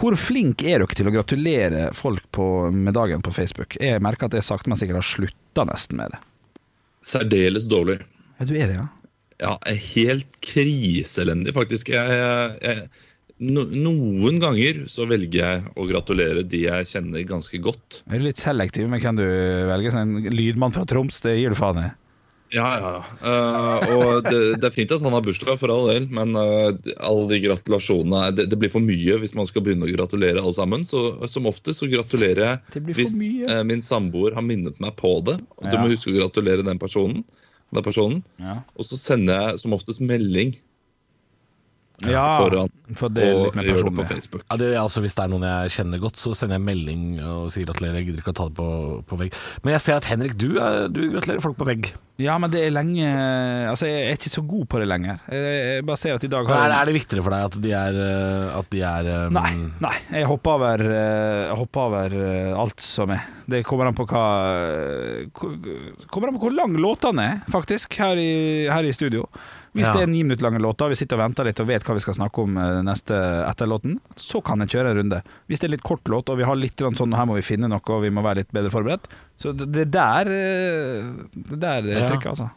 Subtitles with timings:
[0.00, 3.76] Hvor flink er dere til å gratulere folk på, med dagen på Facebook?
[3.76, 6.20] Jeg merker at jeg sakte, men sikkert har slutta nesten med det.
[7.04, 7.98] Særdeles dårlig.
[8.38, 8.86] Ja, du er det, ja?
[9.40, 9.52] Ja,
[9.96, 11.92] helt kriseelendig, faktisk.
[11.92, 12.88] Jeg, jeg,
[13.44, 18.00] no, noen ganger så velger jeg å gratulere de jeg kjenner ganske godt.
[18.08, 19.26] Er du litt selektiv med hvem du
[19.68, 19.92] velger?
[19.92, 21.90] Sånn en lydmann fra Troms, det gir du faen i?
[22.50, 22.92] Ja, ja.
[23.22, 26.72] Uh, og det, det, er fint at han har bursdag, for all del, men uh,
[26.98, 30.56] alle de gratulasjonene det, det, blir for mye hvis man skal begynne å gratulere alle
[30.56, 30.86] sammen.
[30.86, 33.14] Så som oftest så gratulerer jeg hvis
[33.46, 35.38] uh, min samboer har minnet meg på det.
[35.60, 35.74] Og ja.
[35.74, 37.22] du må huske å gratulere den personen.
[37.70, 38.24] Den personen.
[38.42, 38.60] Ja.
[38.74, 40.56] Og så sender jeg som oftest melding
[42.08, 44.44] ja, foran for det er litt mer gjør det på Facebook.
[44.46, 47.02] Ja, det er altså, hvis det er noen jeg kjenner godt, så sender jeg melding
[47.22, 48.00] og sier gratulerer.
[48.00, 48.68] Jeg gidder ikke å ta det på,
[49.06, 49.36] på, vegg.
[49.64, 50.48] Men jeg ser at Henrik, du,
[50.90, 51.90] du gratulerer folk på vegg.
[52.20, 53.06] Ja, men det er lenge
[53.70, 55.22] Altså, jeg er ikke så god på det lenger.
[55.32, 57.72] Jeg bare ser at i dag har er, er det viktigere for deg at de
[57.78, 58.00] er,
[58.58, 59.38] at de er um...
[59.38, 59.52] Nei,
[59.86, 59.94] nei.
[60.18, 62.18] Jeg hopper over, jeg hopper over
[62.64, 63.24] alt som er.
[63.50, 64.26] Det kommer an på hva
[65.32, 68.30] Kommer an på hvor lang låtene er, faktisk, her i,
[68.68, 69.24] her i studio.
[69.76, 69.92] Hvis ja.
[69.94, 72.02] det er ni minutter lange låter, vi sitter og venter litt og vet hva vi
[72.02, 75.20] skal snakke om eh, neste etter låten, så kan jeg kjøre en runde.
[75.46, 77.70] Hvis det er litt kort låt, og vi har litt sånn her må vi finne
[77.70, 79.06] noe, og vi må være litt bedre forberedt,
[79.40, 82.08] så det der eh, Det der ja.
[82.08, 82.50] trykket, altså.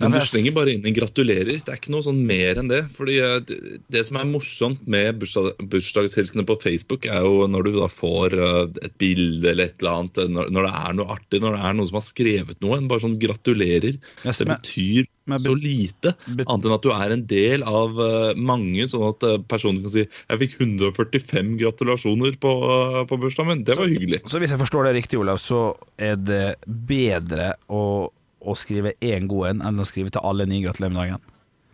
[0.00, 1.58] Men du slenger bare inn en gratulerer.
[1.60, 2.80] Det er ikke noe sånn mer enn det.
[2.96, 3.52] Fordi eh,
[3.92, 8.36] Det som er morsomt med bursdag, bursdagshilsene på Facebook, er jo når du da får
[8.38, 11.62] eh, et bilde eller et eller annet, når, når, det er noe artig, når det
[11.68, 12.80] er noen som har skrevet noe.
[12.90, 14.00] Bare sånn gratulerer.
[14.24, 19.06] det betyr så lite, annet enn at du er en del av uh, mange, sånn
[19.12, 23.64] at uh, personen kan si 'jeg fikk 145 gratulasjoner på, uh, på bursdagen min'.
[23.64, 24.24] Det var hyggelig.
[24.26, 29.28] Så hvis jeg forstår det riktig, Olav, så er det bedre å å skrive én
[29.28, 31.26] god en enn å skrive til alle ni gratulerer med dagen.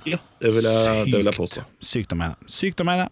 [0.06, 1.62] Ja, det vil jeg, det vil jeg påstå.
[1.82, 2.50] Sykt å mene.
[2.50, 3.06] Sykt å mene.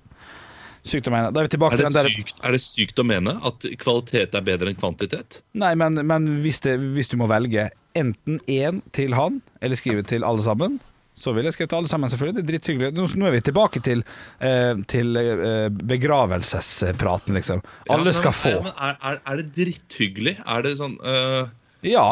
[0.84, 1.30] Sykt å mene.
[1.30, 4.70] Er vi er det der sykt, Er det sykt å mene at kvalitet er bedre
[4.70, 5.40] enn kvantitet?
[5.56, 10.04] Nei, men, men hvis, det, hvis, du må velge enten én til han, eller skrive
[10.06, 10.80] til alle sammen,
[11.14, 12.36] så vil jeg skrive til alle sammen, selvfølgelig.
[12.36, 12.92] Det er dritthyggelig.
[12.96, 14.02] Nå, nå er vi tilbake til,
[14.42, 17.62] eh, til eh, begravelsespraten, liksom.
[17.86, 18.54] Alle ja, men, skal få.
[18.74, 20.38] Er, er, er, det dritthyggelig?
[20.42, 21.46] Er det sånn uh...
[21.86, 22.08] Ja.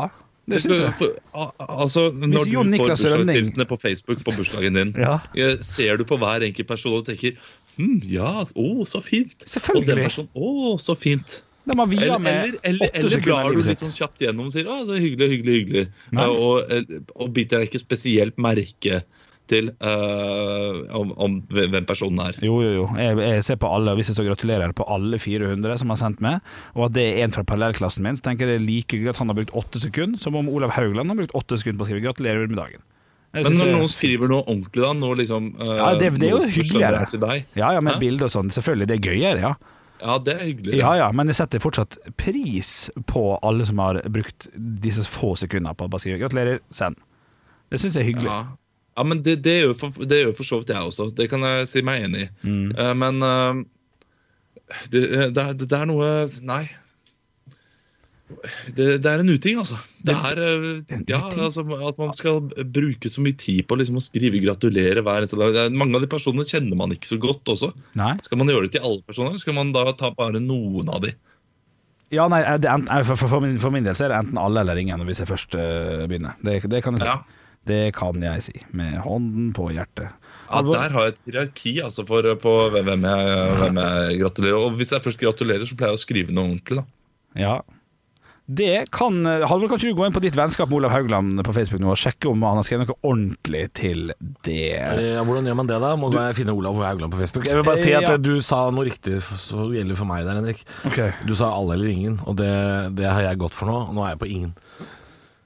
[0.46, 1.10] Det syns jeg.
[1.34, 5.18] Altså, når du får bursdagshilsener på Facebook på bursdagen din, ja.
[5.62, 7.38] ser du på hver enkelt person og tenker
[7.78, 9.46] hm, ja, å, så fint.
[9.74, 11.40] Og den personen, å, så fint.
[11.64, 14.54] De har via med eller, eller, eller, eller blar du litt sånn kjapt gjennom og
[14.54, 15.84] sier å, så hyggelig, hyggelig, hyggelig.
[16.26, 19.04] Og, og biter deg ikke spesielt merke
[19.50, 22.38] til uh, om, om, hvem personen er.
[22.44, 22.86] Jo, jo, jo.
[22.98, 26.22] Jeg, jeg ser på alle, hvis jeg så gratulerer på alle 400 som har sendt
[26.24, 26.40] meg,
[26.76, 29.14] og at det er en fra parallellklassen min, så tenker jeg det er like hyggelig
[29.14, 31.88] at han har brukt åtte sekunder, som om Olav Haugland har brukt åtte sekunder på
[31.88, 32.88] å skrive 'gratulerer med dagen'.
[33.32, 34.92] Jeg Men når noen skriver noe ordentlig, da?
[34.92, 37.38] Noe liksom uh, Ja, det, det, er jo hyggeligere.
[37.56, 38.52] Ja, ja, med bilde og sånn.
[38.52, 39.54] Selvfølgelig, det er gøyere, ja.
[40.02, 40.78] Ja, det er hyggelig.
[40.80, 45.76] Ja, ja, Men jeg setter fortsatt pris på alle som har brukt disse få sekundene
[45.78, 46.98] på å bare skrive 'gratulerer, send'.
[47.70, 48.32] Det syns jeg er hyggelig.
[48.32, 48.42] Ja.
[48.96, 51.06] Ja, men det, det, gjør for, det gjør for så vidt jeg også.
[51.16, 52.30] Det kan jeg si meg enig i.
[52.44, 52.66] Mm.
[52.76, 53.62] Uh, men uh,
[54.92, 55.02] det,
[55.32, 56.10] det, det, er noe
[56.44, 56.66] Nei.
[58.76, 59.78] Det, er en uting, altså.
[60.02, 62.40] Det er, uh, ja, altså, At man skal
[62.74, 65.74] bruke så mye tid på liksom, å skrive 'gratulerer' hver eneste dag.
[65.74, 67.72] Mange av de personene kjenner man ikke så godt også.
[67.98, 68.14] Nei.
[68.24, 71.14] Skal man gjøre det til alle personer, skal man da ta bare noen av de?
[72.12, 72.42] Ja, nei,
[73.08, 75.22] for, for, for, min, for, min, del så er det enten alle eller ingen hvis
[75.22, 76.36] jeg først begynner.
[76.44, 77.08] Det, det kan jeg si.
[77.08, 77.22] Ja.
[77.62, 80.10] Det kan jeg si, med hånden på hjertet.
[80.50, 84.58] Ja, Der har jeg et hierarki altså, for, på hvem jeg, hvem jeg, gratulerer.
[84.58, 86.82] Og hvis jeg først gratulerer, så pleier jeg å skrive noe ordentlig.
[86.82, 86.84] da.
[87.38, 87.54] Ja,
[88.46, 91.54] det kan Halvor, kan ikke du gå inn på ditt vennskap med Olav Haugland på
[91.54, 94.12] Facebook nå og sjekke om han har skrevet noe ordentlig til
[94.44, 94.74] det?
[94.76, 95.92] Ja, hvordan gjør man det, da?
[95.96, 97.46] Må du finne Olav Haugland på Facebook?
[97.48, 98.16] Jeg vil bare si at ja.
[98.18, 100.64] du sa noe riktig som gjelder for meg der, Henrik.
[100.90, 101.14] Okay.
[101.28, 102.50] Du sa alle eller ingen, og det,
[102.98, 103.78] det har jeg gått for nå.
[103.94, 104.56] Nå er jeg på ingen.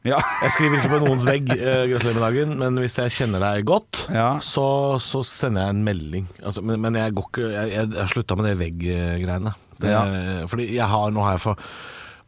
[0.06, 0.20] Ja.
[0.44, 3.66] Jeg skriver ikke på noens vegg uh, 'gratulerer med dagen', men hvis jeg kjenner deg
[3.66, 4.36] godt, ja.
[4.38, 4.68] så,
[5.02, 6.28] så, sender jeg en melding.
[6.42, 9.52] Altså, men, men, jeg går ikke Jeg, jeg har slutta med det vegg-greiene.
[9.84, 10.00] Ja.
[10.48, 11.66] Fordi jeg har, nå har jeg for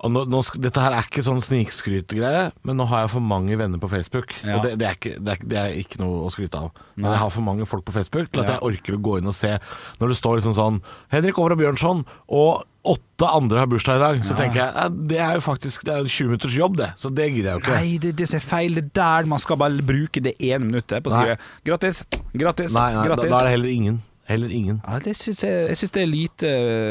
[0.06, 3.81] nå, nå, dette her er ikke sånn snikskrytegreie, men nå har jeg for mange venner
[3.83, 4.35] på Facebook.
[4.45, 4.56] Ja.
[4.56, 6.83] Og det, det, er ikke, det, er, det, er ikke, noe å skryte av.
[6.95, 9.31] Men jeg har for mange folk på Facebook til at jeg orker å gå inn
[9.31, 9.56] og se
[9.99, 10.83] når det står liksom sånn
[11.15, 12.05] Henrik Over og Bjørnson
[12.39, 14.21] og åtte andre har bursdag i dag.
[14.23, 14.39] Så ja.
[14.39, 16.93] tenker jeg det er jo faktisk Det er 20 minutters jobb, det.
[17.00, 17.79] Så det gidder jeg jo ikke.
[17.79, 18.79] Nei, det, det er feil.
[18.79, 22.77] Det er der man skal bare bruke det ene minuttet på å si grattis, grattis,
[22.77, 23.33] nei, nei, grattis.
[23.33, 23.99] Da, da, er det heller ingen.
[24.28, 24.82] Heller ingen.
[24.84, 26.48] Ja, det synes jeg, jeg syns det er lite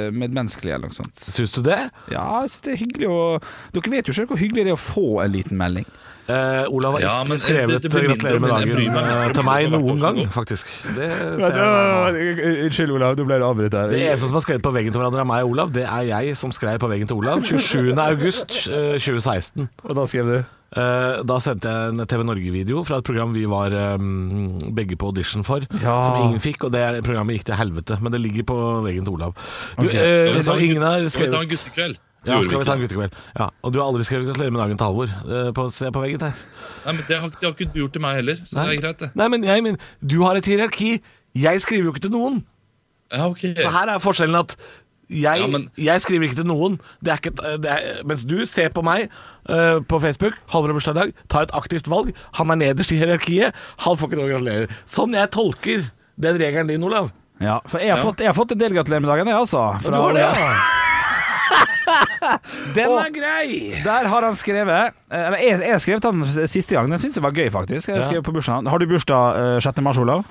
[0.10, 1.22] medmenneskelig eller noe sånt.
[1.22, 1.78] Syns du det?
[2.10, 3.22] Ja, jeg synes det er hyggelig å
[3.76, 5.86] Dere vet jo selv hvor hyggelig det er å få en liten melding.
[6.28, 10.18] Eh, Olav har ja, ikke skrevet det, det 'gratulerer med dagen' til meg noen gang,
[10.34, 10.68] faktisk.
[10.98, 11.08] Det
[12.66, 13.94] Unnskyld, Olav, du ble avbrutt her.
[13.94, 16.10] Det eneste som har skrevet på veggen til hverandre av meg og Olav, det er
[16.10, 17.94] jeg som skrev på veggen til Olav 27.
[17.96, 19.70] august 2016.
[19.84, 20.57] Og da skrev du?
[20.68, 25.14] Uh, da sendte jeg en TV Norge-video fra et program vi var um, begge på
[25.14, 25.96] audition for, ja.
[26.04, 26.68] som ingen fikk.
[26.68, 29.38] Og det programmet gikk til helvete, men det ligger på veggen til Olav.
[29.80, 30.36] Du, okay.
[30.36, 32.04] uh, så ingen har skrevet Skal vi ta en guttekveld?
[32.28, 33.16] Ja, skal vi ta en guttekveld.
[33.40, 36.26] Ja, og du har aldri skrevet 'gratulerer med dagen' til Halvor uh, på, på, veggen
[36.26, 36.44] der.
[36.86, 38.68] Nei, men det har, det har, ikke du gjort til meg heller, så Nei.
[38.68, 39.10] det er greit, det.
[39.16, 40.98] Nei, men, jeg, men du har et hierarki.
[41.38, 42.44] Jeg skriver jo ikke til noen.
[43.14, 43.54] Ja, okay.
[43.56, 44.58] Så her er forskjellen at
[45.10, 45.68] jeg, ja, men...
[45.80, 46.80] jeg, skriver ikke til noen.
[47.04, 49.08] Det er ikke, det er, mens du ser på meg
[49.48, 52.12] uh, på Facebook, Halvor har bursdag i dag, tar et aktivt valg.
[52.40, 53.56] Han er nederst i hierarkiet.
[53.86, 54.82] Han får ikke noe å gratulere.
[54.90, 55.88] Sånn jeg tolker
[56.20, 57.14] den regelen din, Olav.
[57.40, 58.04] Ja, for jeg har, ja.
[58.04, 59.64] fått, jeg har fått en del dagen, jeg, altså.
[59.84, 60.60] Fra, du har det, ja.
[62.76, 63.52] Den er grei!
[63.86, 66.92] Der har han skrevet eh, Eller jeg, jeg skrev den siste gang.
[66.92, 67.94] Den syns jeg var gøy, faktisk.
[67.94, 69.80] Jeg skrev på bursdagen Har du bursdag uh, 6.
[69.86, 70.26] mars, Olav?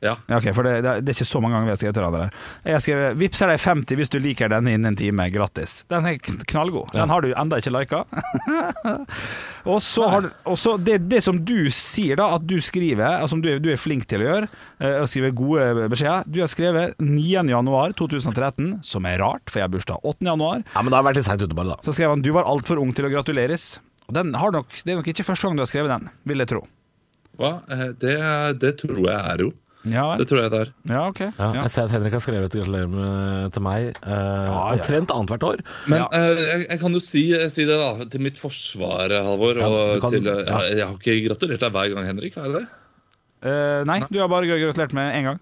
[0.00, 0.14] Ja.
[0.30, 2.28] ja okay, for det, det, er ikke så mange ganger vi har skrevet til hverandre.
[2.72, 5.82] Jeg skrev 'Vipser deg 50 hvis du liker denne innen en time, grattis'.
[5.92, 6.94] Den er knallgod.
[6.96, 8.00] Den har du enda ikke lika.
[9.72, 13.20] og så har du og så det, det, som du sier, da, at du skriver,
[13.20, 14.50] altså du, du er flink til å gjøre,
[14.80, 19.74] eh, å skrive gode beskjeder Du har skrevet 9.1.2013, som er rart, for jeg har
[19.74, 20.64] bursdag 8.1.
[20.72, 21.80] Ja, men da har vært litt seint ute, det da.
[21.84, 23.78] Så skrev han 'Du var altfor ung til å gratuleres'.
[24.08, 26.40] Og den har nok, Det er nok ikke første gang du har skrevet den, vil
[26.42, 26.64] jeg tro.
[27.36, 27.60] Hva?
[27.68, 28.16] Eh, det,
[28.60, 29.52] det tror jeg er jo.
[29.88, 30.70] Ja, det tror jeg det er.
[30.90, 35.12] Ja, ok ja, Jeg ser at Henrik har skrevet 'gratulerer med' til meg uh, omtrent
[35.14, 35.62] annethvert år.
[35.88, 39.62] Men uh, jeg, jeg, kan jo si, si, det da til mitt forsvar, Halvor.
[40.02, 42.36] Kan, til, uh, jeg har ikke gratulert deg hver gang, Henrik.
[42.36, 42.66] Har jeg det?
[43.88, 45.38] nei, du har bare gratulert med én gang.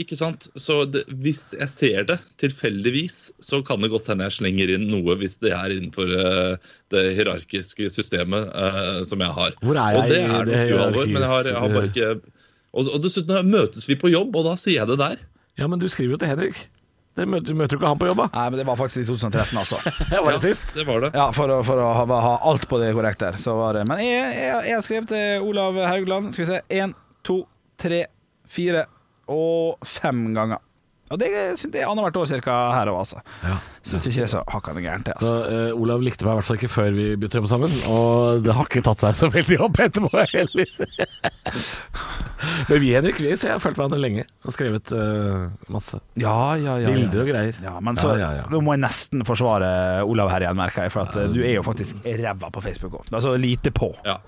[0.00, 0.48] Ikke sant?
[0.58, 4.88] Så det, Hvis jeg ser det tilfeldigvis, så kan det godt hende jeg slenger inn
[4.88, 6.08] noe hvis det er innenfor
[6.90, 8.48] det hierarkiske systemet
[9.06, 9.54] som jeg har.
[9.60, 11.12] Hvor er jeg og det er i det hierarkiske?
[11.12, 12.33] Men jeg har, jeg har bare ikke
[12.74, 15.20] og, og dessuten møtes vi på jobb, og da sier jeg det der.
[15.60, 16.64] Ja, men du skriver jo til Henrik.
[17.14, 18.26] Du møter, møter du ikke han på jobb, da?
[18.34, 19.78] Nei, men det var faktisk i 2013, altså.
[20.10, 20.72] det var det sist?
[20.74, 21.12] Det var det.
[21.14, 23.84] Ja, For å, for å ha, ha, alt på det korrekt der, Så var det.
[23.86, 26.58] Men jeg, jeg, jeg har skrevet til Olav Haugland Skal vi se.
[26.74, 27.44] Én, to,
[27.78, 28.02] tre,
[28.50, 28.88] fire
[29.30, 30.63] og fem ganger.
[31.12, 31.28] Og det,
[31.60, 33.20] syns jeg annethvert år cirka her òg, altså.
[33.44, 33.58] Ja.
[33.84, 35.16] Syns ikke det er så hakkande gærent, det.
[35.18, 35.34] Altså.
[35.44, 37.74] Så uh, Olav likte meg i hvert fall ikke før vi begynte å jobbe sammen,
[37.92, 40.72] og det har ikke tatt seg så veldig opp etterpå heller.
[42.70, 46.00] Men vi Henrik, vi har fulgt hverandre lenge og skrevet uh, masse.
[46.20, 47.60] Ja, ja, ja, Bilder og greier.
[47.64, 48.16] Ja, men så
[48.52, 49.68] Nå må jeg nesten forsvare
[50.08, 53.00] Olav her igjen, merker jeg, for at uh, du er jo faktisk ræva på Facebook
[53.00, 53.08] òg.
[53.12, 53.92] Altså lite på.
[54.08, 54.18] Ja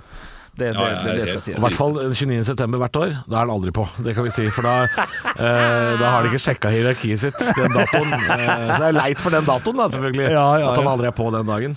[0.56, 1.56] det, det, det, det skal sies.
[1.58, 2.79] I hvert fall 29.9.
[2.81, 3.11] hvert år.
[3.29, 4.47] Da er han aldri på, det kan vi si.
[4.55, 5.05] For da,
[5.37, 8.14] eh, da har de ikke sjekka hierarkiet sitt den datoen.
[8.17, 10.31] Eh, så det er leit for den datoen, da, selvfølgelig.
[10.32, 11.76] Ja, ja, at han aldri er på den dagen.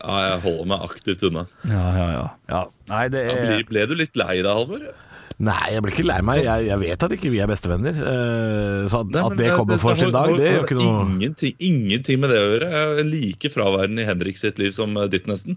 [0.00, 1.46] Ja, jeg holder meg aktivt unna.
[1.68, 2.26] Ja, ja, ja.
[2.52, 2.64] ja.
[2.92, 3.40] Nei, det er...
[3.46, 4.84] ble, ble, du litt lei deg, Halvor?
[5.40, 6.42] Nei, jeg blir ikke lei meg.
[6.44, 7.96] Jeg, jeg, vet at ikke vi er bestevenner.
[7.96, 11.54] Uh, så at, Nei, at det kommer for sin dag, det gjør ikke noe ingenting,
[11.64, 12.68] ingenting med det å gjøre.
[12.74, 15.56] Jeg er like fraværende i Henrik sitt liv som ditt, nesten.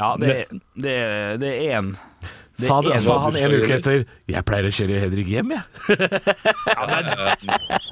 [0.00, 0.36] Ja, det,
[0.74, 0.96] det,
[1.42, 1.92] det er én.
[2.62, 5.64] Sa, det, sa han en uke etter 'Jeg pleier å kjøre Henrik hjem, jeg'.
[6.68, 7.08] ja, men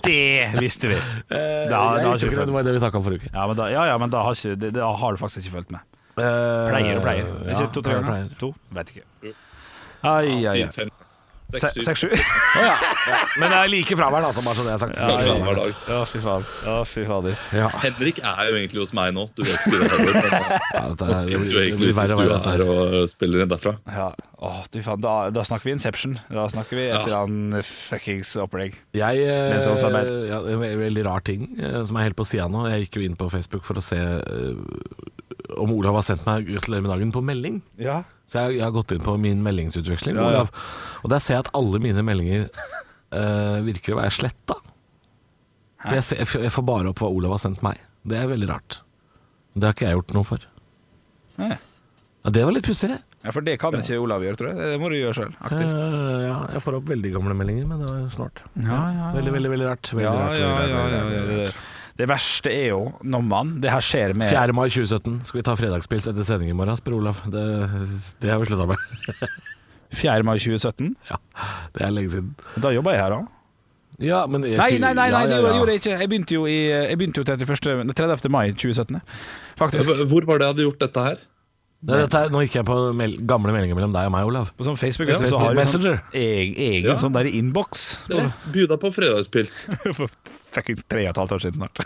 [0.05, 0.99] det visste vi.
[1.01, 3.33] Da, jeg da ikke det, det var det vi snakka om forrige uke.
[3.35, 5.75] Ja, men da, ja, ja, men da har, ikke, da har, du faktisk ikke fulgt
[5.75, 6.01] med.
[6.21, 7.31] Pleier og pleier.
[7.51, 8.33] Ikke to-tre ganger?
[8.43, 8.53] To?
[8.79, 9.07] Vet ikke.
[10.07, 10.91] Ai, ai, ai.
[11.59, 12.09] Seks-sju?
[12.15, 12.75] oh, ja.
[13.11, 13.19] ja.
[13.41, 14.99] Men det er like fraværende, altså, bare så det er sagt.
[14.99, 15.75] Ja, ja, hver dag.
[15.89, 16.47] Ja, fy faen.
[16.67, 17.45] Ja, fy fader.
[17.57, 17.69] Ja.
[17.85, 19.27] Henrik er jo egentlig hos meg nå.
[19.37, 20.55] Du vet ikke det heller.
[20.75, 23.75] Men nå sitter jo egentlig ute i stua her og spiller inn derfra.
[23.91, 24.11] Ja.
[24.41, 25.03] Åh, du faen.
[25.05, 26.19] Da, da, snakker vi Inception.
[26.31, 28.79] Da snakker vi et eller annet fuckings opplegg.
[28.97, 29.57] Jeg eh,
[30.31, 32.67] ja, En veldig rar ting eh, som er helt på sida nå.
[32.71, 34.57] Jeg gikk jo inn på Facebook for å se uh,
[35.61, 37.61] om Olav har sendt meg 'gratulerer med dagen' på melding.
[37.81, 40.45] Ja så jeg, jeg, har gått inn på min meldingsutveksling, ja, ja.
[41.03, 44.61] og der ser jeg at alle mine meldinger uh, virker å være sletta.
[45.81, 47.81] Jeg, ser, jeg, får bare opp hva Olav har sendt meg.
[48.07, 48.79] Det er veldig rart.
[49.57, 50.47] Det har ikke jeg gjort noe for.
[51.41, 52.93] Ja, det var litt pussig.
[53.21, 54.61] Ja, For det kan ikke Olav gjøre, tror jeg.
[54.61, 55.35] Det må du gjøre sjøl.
[55.45, 55.75] Aktivt.
[55.75, 58.41] Uh, ja, jeg får opp veldig gamle meldinger, men det var snart.
[58.61, 59.93] Ja, ja, Veldig, veldig, veldig rart.
[59.93, 61.69] Veldig rart, veldig rart, veldig rart.
[62.01, 64.55] Det verste er jo når man Det her skjer med 4.
[64.57, 65.19] mai 2017.
[65.29, 67.21] Skal vi ta fredagspils etter sending i morgen, spør Olav.
[67.29, 67.43] Det,
[68.23, 69.29] det har vi slutta med.
[70.01, 70.25] 4.
[70.25, 70.95] mai 2017?
[71.11, 71.19] Ja,
[71.75, 72.33] det er lenge siden.
[72.63, 73.21] Da jobba jeg her, da.
[74.01, 75.97] Ja, men jeg, nei, nei, nei, nei, det gjorde jeg ikke.
[76.01, 78.31] Jeg begynte jo, i, jeg begynte jo 31, 30.
[78.33, 79.01] mai 2017.
[79.61, 79.93] Faktisk.
[80.09, 81.21] Hvor var det jeg hadde gjort dette her?
[81.81, 84.51] Dette er, nå gikk jeg på mel gamle meldinger mellom deg og meg, Olav.
[84.57, 86.03] På sånn Facebook, ja, så har Messenger.
[86.03, 86.97] Sånn, egen, egen ja.
[87.01, 87.87] sånn der innboks.
[88.53, 89.63] Buda på fredagspils.
[89.97, 91.81] For fuckings tre og et halvt år siden snart.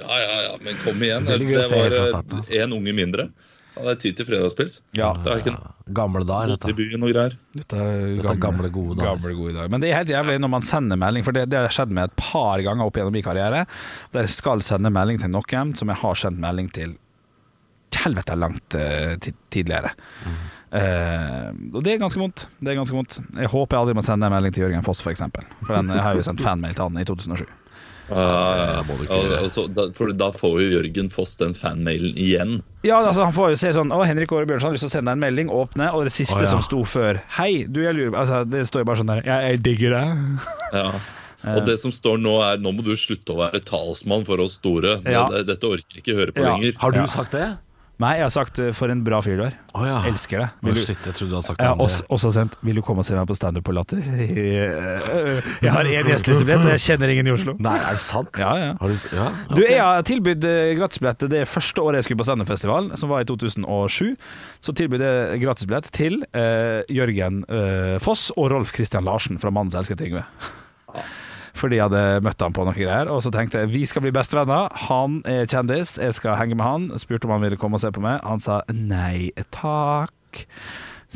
[0.00, 1.28] ja, ja, ja, men kom igjen.
[1.28, 2.64] Det, det var én altså.
[2.78, 3.28] unge mindre.
[3.76, 4.78] Hadde det er tid til fredagspils.
[4.96, 5.56] Ja, det er ikke
[5.96, 6.72] Gamle dager, dette.
[6.72, 7.34] I byen og greier.
[7.54, 9.18] Dette er gamle, gamle gode dager.
[9.20, 9.68] Gamle, gode dager.
[9.70, 12.08] Men det er helt jævlig når man sender melding, for det, det har skjedd meg
[12.08, 13.66] et par ganger opp gjennom min karriere,
[14.16, 16.96] der jeg skal sende melding til noen som jeg har sendt melding til
[18.06, 19.14] helvete langt uh,
[19.50, 19.92] tidligere.
[20.24, 20.38] Mm.
[20.76, 22.46] Uh, og det er ganske vondt.
[22.58, 23.20] Det er ganske vondt.
[23.36, 25.06] Jeg håper jeg aldri må sende en melding til Jørgen Foss, f.eks.
[25.06, 25.46] For, eksempel.
[25.62, 27.46] for den, jeg har jo sendt fanmail til han i 2007.
[28.06, 28.86] Uh,
[29.42, 32.60] altså, da, for da får jo Jørgen Foss den fanmailen igjen.
[32.86, 34.94] Ja, altså Han får jo se sånn Å, Henrik Åre Bjørnson har lyst til å
[34.94, 36.52] sende deg en melding, åpne, og det siste oh, ja.
[36.52, 39.50] som sto før Hei, du, jeg lurer altså, Det står jo bare sånn der Jeg,
[39.50, 40.46] jeg digger deg.
[40.70, 40.88] Ja.
[41.46, 44.56] Og det som står nå, er nå må du slutte å være talsmann for oss
[44.58, 44.96] store.
[45.06, 45.26] Ja.
[45.46, 46.74] Dette orker jeg ikke høre på lenger.
[46.80, 47.44] Har du sagt det?
[47.96, 49.54] Nei, jeg har sagt uh, 'for en bra fyr du er'.
[49.72, 50.02] Oh, ja.
[50.04, 50.56] Elsker deg.
[50.66, 51.64] Vil oh, shit, jeg trodde du hadde sagt det.
[51.64, 54.02] Jeg har også, også sendt 'Vil du komme og se meg på standup på Latter'?
[55.64, 57.54] Jeg har én gjestelistebillett, og jeg kjenner ingen i Oslo.
[57.62, 58.36] Nei, er det sant?
[58.36, 58.72] Ja, ja.
[58.76, 59.28] Du, ja?
[59.32, 59.56] Okay.
[59.56, 63.24] du, jeg har tilbudt uh, gratisbillett det første året jeg skulle på standupfestival, som var
[63.24, 64.12] i 2007.
[64.60, 69.78] Så tilbød jeg gratisbillett til uh, Jørgen uh, Foss og Rolf Christian Larsen fra 'Mannens
[69.78, 70.26] elskede Yngve'
[71.56, 73.10] fordi jeg hadde møtt han på noen greier.
[73.12, 74.68] Og så tenkte jeg vi skal bli bestevenner.
[74.86, 76.90] Han er kjendis, jeg skal henge med han.
[77.00, 78.20] Spurte om han ville komme og se på meg.
[78.26, 80.44] Han sa nei takk.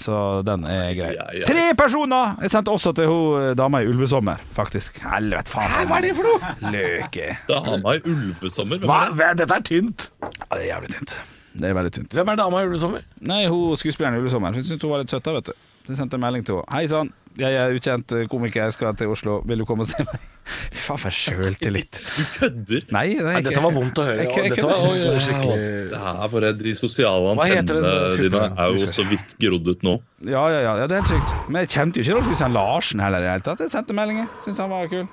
[0.00, 0.14] Så
[0.46, 1.10] den er grei.
[1.16, 1.48] Ja, ja.
[1.48, 2.36] Tre personer!
[2.44, 5.00] Jeg sendte også til hun eh, dama i Ulvesommer, faktisk.
[5.04, 5.74] Helvete, faen.
[5.90, 6.54] Hva er det for noe?
[6.74, 7.34] Løke.
[7.50, 8.80] Dama i Ulvesommer?
[8.86, 9.02] Hva?
[9.36, 10.08] Dette er tynt.
[10.22, 11.16] Ja, det er jævlig tynt.
[11.50, 12.14] Det er veldig tynt.
[12.14, 13.04] Hvem er dama i Ulvesommer?
[13.26, 14.54] Nei, hun skuespilleren i Ulvesommer.
[14.54, 15.66] Hun syntes hun var litt søt, da, vet du.
[15.90, 16.70] Så jeg sendte melding til henne.
[16.70, 17.08] Hei sann,
[17.40, 19.40] jeg er ukjent komiker, jeg skal til Oslo.
[19.42, 20.26] Vil du komme og se meg?
[20.70, 21.98] Fy faen, for sjøltillit.
[22.14, 22.84] Du kødder?
[22.94, 24.22] Nei, nei, nei, dette var vondt å høre.
[24.22, 25.56] Jeg, jeg, jeg, dette var skikkelig
[25.90, 29.96] Det er bare De sosiale antennene dine er jo så vidt grodd ut nå.
[30.30, 31.34] Ja, ja, ja, det er helt sykt.
[31.48, 33.64] Men jeg kjente jo ikke Rolf Kristian Larsen heller i det hele tatt.
[33.66, 34.30] Jeg sendte meldinger.
[34.46, 35.08] Syns han var kul.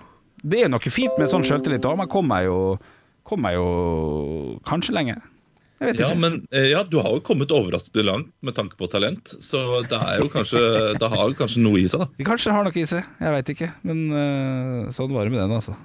[0.45, 1.97] Det er noe fint med sånn sjøltillit òg.
[2.03, 2.59] Man kommer jo,
[3.25, 3.65] kommer jo
[4.69, 5.25] kanskje lenger.
[5.77, 9.83] Ja, men eh, ja, du har jo kommet overraskende langt med tanke på talent, så
[9.85, 10.61] det er jo kanskje,
[11.01, 12.25] det har jo kanskje noe i seg, da.
[12.25, 13.69] Kanskje det har noe i seg, jeg veit ikke.
[13.85, 15.77] Men uh, sånn var det med den, altså.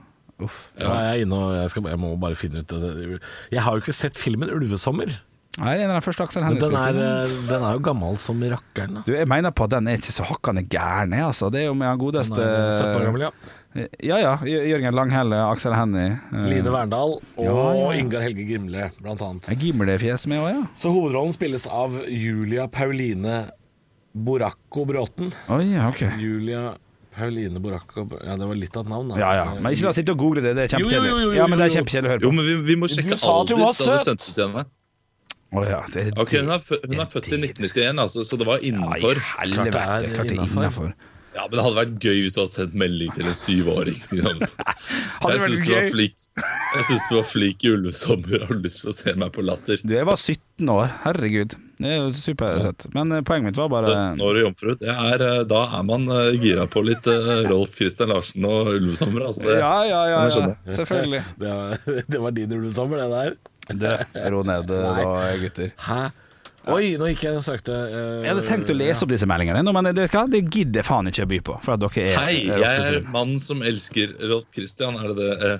[0.42, 0.62] Uff.
[0.80, 0.88] Ja.
[0.96, 3.20] jeg er inne og jeg, skal, jeg, må bare finne ut det.
[3.52, 5.12] Jeg har jo ikke sett filmen 'Ulvesommer'.
[5.60, 9.02] Nei, den er første Aksel Hennie den, eh, den er jo gammel som rakkeren.
[9.04, 11.50] Du, Jeg mener på at den er ikke så hakkande gæren, altså.
[11.52, 13.32] Det er jo med han godeste 17 år gammel, ja.
[14.00, 14.32] Ja ja.
[14.48, 16.14] Jørgen Langhelle, Aksel Hennie.
[16.32, 17.90] Uh, Line Verndal og ja, ja.
[18.00, 19.52] Ingar Helge Gimle, blant annet.
[19.60, 20.64] Gimle-fjes med òg, ja.
[20.76, 23.42] Så hovedrollen spilles av Julia Pauline
[24.12, 25.32] Boracco Bråten.
[25.52, 26.70] Oi, ok Julia
[27.12, 29.20] Pauline Boracco Ja, det var litt av et navn, da.
[29.20, 29.48] Ja, ja.
[29.60, 31.32] Men ikke la oss sitte og google det, det er kjempekjedelig.
[31.36, 32.30] Ja, men det er kjempekjedelig å høre på.
[32.30, 34.70] Jo, men vi, vi må sjekke alder sa at hun var henne.
[35.52, 38.62] Oh, ja, det, okay, Hun er, hun er født i 1991, altså, så det var
[38.64, 39.18] innenfor.
[39.20, 39.72] Ja, helvete,
[40.14, 40.94] klart det er innenfor.
[41.32, 44.00] Ja, men Det hadde vært gøy hvis du hadde sendt melding til en syvåring.
[44.12, 48.82] Jeg syns du var flink Jeg synes du var flink i ulvesommer har du lyst
[48.82, 49.80] til å se meg på Latter.
[49.84, 51.56] Du, jeg var 17 år, herregud.
[51.82, 52.86] Det er jo supersøtt.
[52.96, 54.72] Men uh, poenget mitt var bare 17 år og jomfru.
[54.80, 57.08] Uh, da er man uh, gira på litt
[57.50, 59.28] Rolf Christian Larsen og ulvesommer.
[59.28, 60.52] Altså det, ja, ja, ja, ja.
[60.80, 61.24] Selvfølgelig.
[61.42, 63.40] Det var, det var din ulvesommer, det der.
[63.68, 63.94] Det,
[64.32, 65.06] ro ned da,
[65.38, 65.72] gutter.
[65.86, 66.02] Hæ?
[66.70, 69.64] Oi, nå gikk jeg og søkte uh, Jeg hadde tenkt å lese opp disse meldingene,
[69.74, 71.56] men det, det gidder jeg faen ikke å by på.
[71.64, 75.56] For at dere er Hei, jeg er mannen som elsker Rolf Christian, er det det?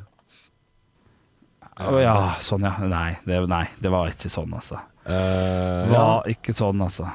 [1.82, 2.76] Å uh, ja, sånn ja.
[2.86, 4.78] Nei det, nei, det var ikke sånn, altså.
[5.02, 6.06] Uh, var ja.
[6.36, 7.10] ikke sånn, altså.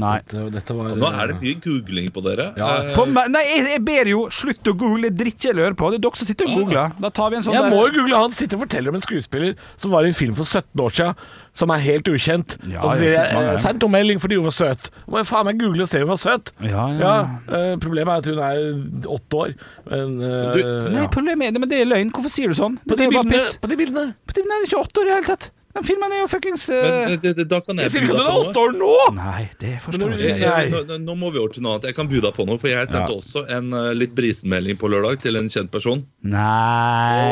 [0.00, 0.16] Nei.
[0.24, 2.48] Dette, dette var, Nå er det mye googling på dere.
[2.58, 2.70] Ja.
[2.88, 5.90] Uh, på, nei, jeg, jeg, ber jo slutt å google drittkjeler på.
[5.92, 6.96] Det er dere som sitter og googler.
[7.02, 7.74] Da tar vi en sånn Jeg der.
[7.74, 8.22] må jo google.
[8.24, 10.96] Han sitter og forteller om en skuespiller som var i en film for 17 år
[10.98, 11.28] siden,
[11.60, 12.56] som er helt ukjent.
[12.64, 14.90] Ja, og så sier jeg, jeg sendte henne melding fordi hun var søt.
[15.10, 16.52] Må jeg faen meg google og se om hun var søt.
[16.64, 17.14] Ja, ja.
[17.50, 19.54] Uh, problemet er at hun er åtte år.
[19.90, 20.66] Men, uh, du,
[20.96, 22.12] nei, problemet er det, men det er løgn.
[22.14, 22.80] Hvorfor sier du sånn?
[22.86, 24.12] På de, bildene, på de bildene.
[24.24, 25.50] På de bildene er ikke åtte år i det hele tatt.
[25.70, 26.76] Den filmen er jo fuckings uh...
[26.82, 28.78] Men det, det, Da kan jeg by deg på noe.
[28.80, 28.94] nå!
[29.18, 30.80] Nei, det forstår jeg ikke.
[30.88, 31.90] Nå, nå, må vi over til noe annet.
[31.92, 33.20] Jeg kan by deg på noe, for jeg sendte ja.
[33.20, 36.02] også en uh, litt brisenmelding på lørdag til en kjent person.
[36.26, 37.28] Nei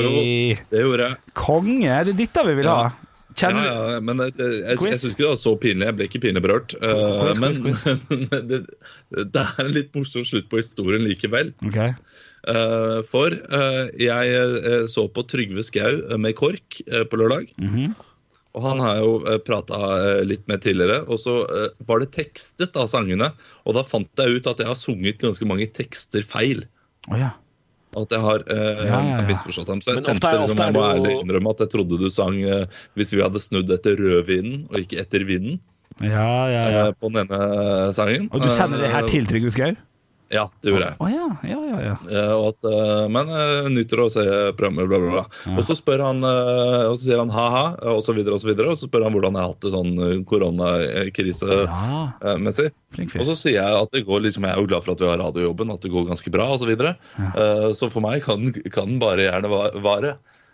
[0.00, 1.22] oh, Det gjorde jeg.
[1.38, 2.02] Konge!
[2.10, 2.80] Det er dette vi vil ha.
[2.88, 3.06] Ja.
[3.38, 3.64] Kjenner...
[3.64, 5.86] Ja, ja, men jeg, jeg, jeg, jeg syns ikke det var så pinlig.
[5.86, 6.74] Jeg ble ikke pinlig berørt.
[6.82, 7.58] Uh, men
[8.50, 8.60] det,
[9.14, 11.54] det, er en litt morsom slutt på historien likevel.
[11.70, 11.94] Okay.
[12.48, 16.80] Uh, for uh, jeg uh, så på Trygve Skau med KORK
[17.10, 17.52] på lørdag.
[17.58, 17.94] Mm -hmm.
[18.54, 21.04] Og han har jo uh, prata litt med tidligere.
[21.06, 21.46] Og så
[21.86, 23.32] var det tekstet av sangene.
[23.64, 26.64] Og da fant jeg ut at jeg har sunget ganske mange tekster feil.
[27.08, 27.30] Oh, ja.
[27.98, 29.26] At jeg har eh, ja, ja, ja.
[29.26, 29.80] misforstått ham.
[29.82, 33.14] Så jeg sendte liksom, jeg må ærlig innrømme at jeg trodde du sang eh, 'Hvis
[33.16, 35.58] vi hadde snudd etter rødvinen og ikke etter vinden'.
[35.98, 36.84] Ja, ja, ja.
[36.86, 38.28] Eh, på den ene sangen.
[38.30, 39.74] Og du sender det her til Trygve Skau?
[40.30, 40.94] Ja, det gjorde jeg.
[41.02, 41.98] Oh, ja, ja, ja, ja.
[42.06, 44.22] Uh, at, uh, men uh, nyter å se
[44.54, 45.24] programmet bla, bla, bla.
[45.48, 45.56] Ja.
[45.58, 48.70] Og så spør han, og så sier han ha-ha, og så videre og så videre.
[48.70, 52.68] Og så spør han hvordan jeg har hatt det sånn koronakrisemessig.
[52.70, 53.18] Ja.
[53.18, 55.10] og så sier jeg at det går liksom, jeg er jo glad for at vi
[55.10, 56.58] har radiojobben, at det går ganske bra osv.
[56.60, 56.92] Så, videre.
[57.16, 57.28] ja.
[57.74, 59.48] så for meg kan den bare gjerne
[59.82, 60.10] vare.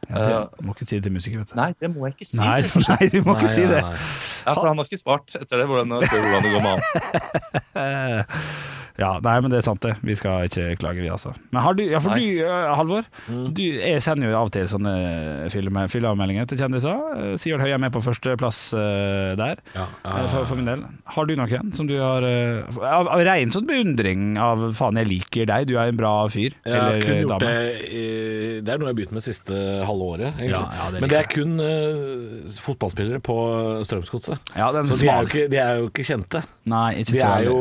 [0.06, 1.56] Ja, det, må ikke si det til musikere, vet du.
[1.58, 2.36] Nei, det må jeg ikke si.
[2.38, 3.82] Nei, nei du må nei, ikke si det.
[3.82, 6.80] Ja, for han har ikke svart etter det, hvordan, hvordan det går med han.
[8.96, 9.92] Ja, nei, men det er sant, det.
[10.06, 11.32] Vi skal ikke klage, vi, altså.
[11.52, 13.42] Men har du, ja, for du, Halvor, mm.
[13.56, 14.94] du, jeg sender jo av og til sånne
[15.52, 17.02] fylleavmeldinger til kjendiser.
[17.16, 20.86] Eh, Sivert Høie er med på førsteplass uh, der, ja, uh, for, for, min del.
[21.16, 25.10] Har du noen som du har uh, Av, av rein sånn beundring av faen, jeg
[25.10, 26.56] liker deg, du er en bra fyr?
[26.64, 27.52] Jeg eller kun gjort dame.
[27.52, 30.64] det Det er noe jeg har begynt med siste halve året, egentlig.
[30.96, 33.36] Det men det er kun uh, fotballspillere på
[33.84, 34.54] Strømsgodset.
[34.56, 36.42] så de er, ikke, de er, jo ikke, kjente.
[36.70, 37.60] Nei, ikke de er jo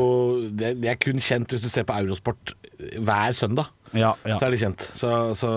[0.56, 3.72] de, de er kun kjent hvis du ser på Eurosport hver søndag.
[3.98, 4.36] Ja, ja.
[4.38, 4.84] Så er de kjent.
[4.96, 5.50] Så, så,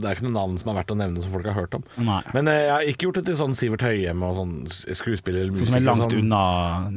[0.00, 1.84] det er ikke noe navn som er verdt å nevne som folk har hørt om.
[2.06, 2.20] Nei.
[2.36, 4.54] Men eh, jeg har ikke gjort det til sånn Sivert Høyem og sånn
[4.98, 6.18] skuespiller Sånn som er langt sånn.
[6.24, 6.42] unna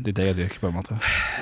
[0.06, 0.98] ditt eget yrke, på en måte?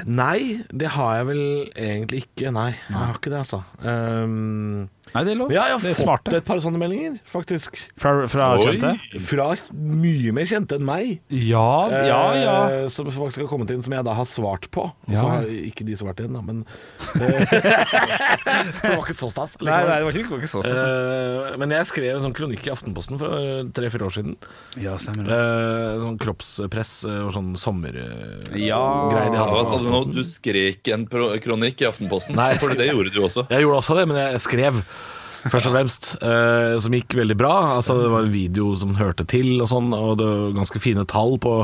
[0.08, 2.54] Nei, det har jeg vel egentlig ikke.
[2.56, 3.64] Nei, jeg har ikke det, altså.
[3.82, 5.52] Um, Nei, det er lov.
[5.56, 6.34] Ja, jeg har fått smarte.
[6.36, 7.78] et par sånne meldinger, faktisk.
[8.00, 8.92] Fra, fra kjente?
[9.24, 11.14] Fra mye mer kjente enn meg.
[11.32, 12.56] Ja, ja, ja.
[12.82, 14.84] Eh, som faktisk har kommet inn, som jeg da har svart på.
[14.92, 16.66] Og så har ikke de svart igjen, da, men
[17.24, 19.47] eh, For det var ikke så stas.
[19.62, 20.78] Nei, nei, det var ikke, ikke så stas.
[20.78, 24.38] Uh, men jeg skrev en sånn kronikk i Aftenposten for tre-fire år siden.
[24.84, 25.42] Ja, stemmer det.
[25.42, 28.82] Uh, sånn kroppspress og sånn sommergreier ja.
[29.14, 29.38] de.
[29.38, 30.06] Hva sa du nå?
[30.16, 32.38] Du skrek en kronikk i Aftenposten?
[32.38, 33.48] Nei, for det gjorde du også.
[33.54, 34.84] Jeg gjorde også det, men jeg skrev
[35.52, 37.54] først og fremst, eh, som gikk veldig bra.
[37.78, 41.06] Altså, det var en video som hørte til, og sånn, og det var ganske fine
[41.10, 41.60] tall på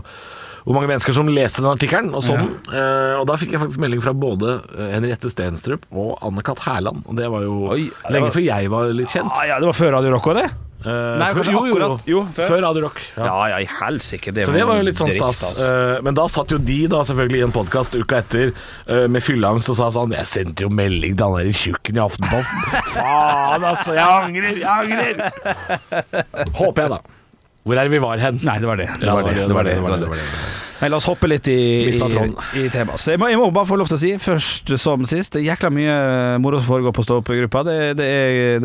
[0.63, 2.11] hvor mange mennesker som leste den artikkelen.
[2.15, 2.51] Og sånn.
[2.71, 2.73] Ja.
[2.73, 6.61] Uh, og da fikk jeg faktisk melding fra både eh, Henriette Stenstrup og Anne-Kat.
[6.63, 7.03] Hærland.
[7.09, 8.35] Og det var jo Oi, det lenge var...
[8.37, 9.33] før jeg var litt kjent.
[9.35, 10.51] Ah, ja, Det var før Radio Rock òg, det?
[10.83, 12.21] Uh, Nei, før, jo, jo, jo.
[12.35, 12.47] før.
[12.51, 12.97] før Radio Rock.
[13.15, 14.33] Ja, ja, ja i helsike.
[14.35, 15.41] Så det var jo litt sånn stas.
[15.55, 19.23] Uh, men da satt jo de da selvfølgelig i en podkast uka etter uh, med
[19.23, 22.67] fylleangst og sa sånn Jeg sendte jo melding til han der tjukken i Aftenposten.
[22.97, 23.95] Faen, altså.
[23.95, 25.91] Jeg angrer, jeg angrer.
[26.59, 27.12] Håper jeg, da.
[27.63, 28.41] Hvor er det vi var hen?
[28.43, 28.89] Nei, det var det.
[28.99, 29.33] Det var det.
[29.39, 30.27] det, var det, det, var det.
[30.83, 31.55] Nei, la oss hoppe litt i,
[31.87, 31.91] i,
[32.59, 33.05] i temaet.
[33.07, 35.71] Jeg, jeg, må bare få lov til å si, først som sist, det er jækla
[35.71, 35.93] mye
[36.43, 37.61] moro som foregår på stå-opp-gruppa.
[37.69, 38.09] Det, det,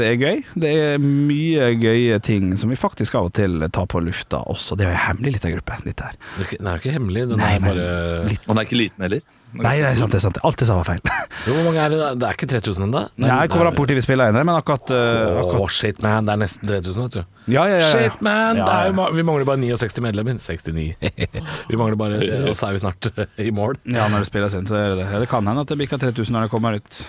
[0.01, 0.43] det, er gøy.
[0.59, 4.75] Det er mye gøye ting som vi faktisk av og til tar på lufta også.
[4.75, 5.79] Det er jo en hemmelig lita gruppe.
[5.87, 6.19] Litt her.
[6.57, 7.91] Den er jo ikke hemmelig, den Nei, er bare
[8.33, 8.43] litt...
[8.49, 9.27] Og den er ikke liten heller?
[9.57, 10.13] Nei, det er sant.
[10.13, 11.01] det er sant Alt jeg sa, var feil.
[11.47, 11.99] Hvor mange er det?
[12.21, 13.03] Det er ikke 3000 ennå?
[13.23, 15.63] Nei, jeg kommer an på hvor vi spiller inn men akkurat, uh, akkurat.
[15.63, 16.29] Oh, shit, man.
[16.29, 17.39] Det er nesten 3000, vet du.
[17.55, 18.61] Ja, ja, ja, Shit, man.
[18.61, 20.37] Er, vi mangler bare 69 medlemmer.
[20.45, 20.85] 69.
[21.71, 23.09] vi mangler bare Og så er vi snart
[23.49, 23.81] i mål.
[23.89, 25.25] Ja, når det spilles inn, så er det det.
[25.25, 27.01] Det kan hende at det bikker 3000 når det kommer ut.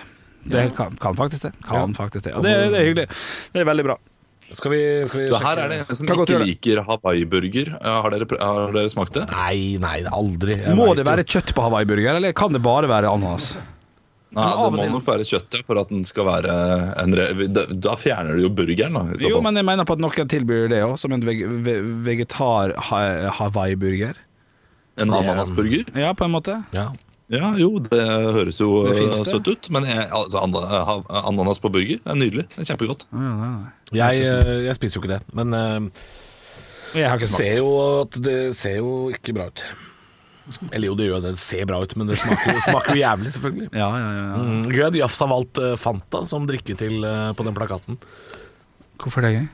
[0.50, 1.52] Det kan, kan faktisk det.
[1.66, 2.34] Kan faktisk det.
[2.38, 3.10] Og det, det er hyggelig.
[3.52, 4.00] Det er veldig bra.
[4.50, 7.72] Skal vi, skal vi du, her er det en som ikke liker hawaiiburger.
[7.82, 9.26] Har, har dere smakt det?
[9.30, 10.56] Nei, nei, aldri.
[10.64, 13.52] Jeg må det være kjøtt på hawaiiburger, eller kan det bare være ananas?
[14.34, 16.56] Nei, det må nok være kjøttet for at den skal være
[17.02, 17.14] en
[17.82, 19.20] Da fjerner du jo burgeren, da.
[19.26, 21.22] Jo, men jeg mener på at noen tilbyr det òg, som en
[22.06, 22.74] vegetar
[23.38, 24.18] hawaiiburger.
[25.00, 25.86] En ananasburger?
[25.98, 26.58] Ja, på en måte.
[26.74, 26.90] Ja
[27.30, 29.18] ja, jo, det høres jo det det.
[29.28, 29.68] søtt ut.
[29.70, 32.48] Men jeg, altså, ananas på burger er nydelig.
[32.50, 33.04] Det er kjempegodt.
[33.94, 36.08] Jeg, eh, jeg, spiser jo ikke det, men uh,
[36.98, 39.62] jeg ser jo at det ser jo ikke bra ut.
[40.72, 41.36] Eller jo, det gjør det.
[41.36, 43.70] Det ser bra ut, men det smaker, smaker jo jævlig, selvfølgelig.
[43.84, 44.42] Ja, ja, ja, ja.
[44.42, 48.00] Mm, gøy at Jafs har valgt Fanta som drikke til uh, på den plakaten.
[48.98, 49.48] Hvorfor er det gøy?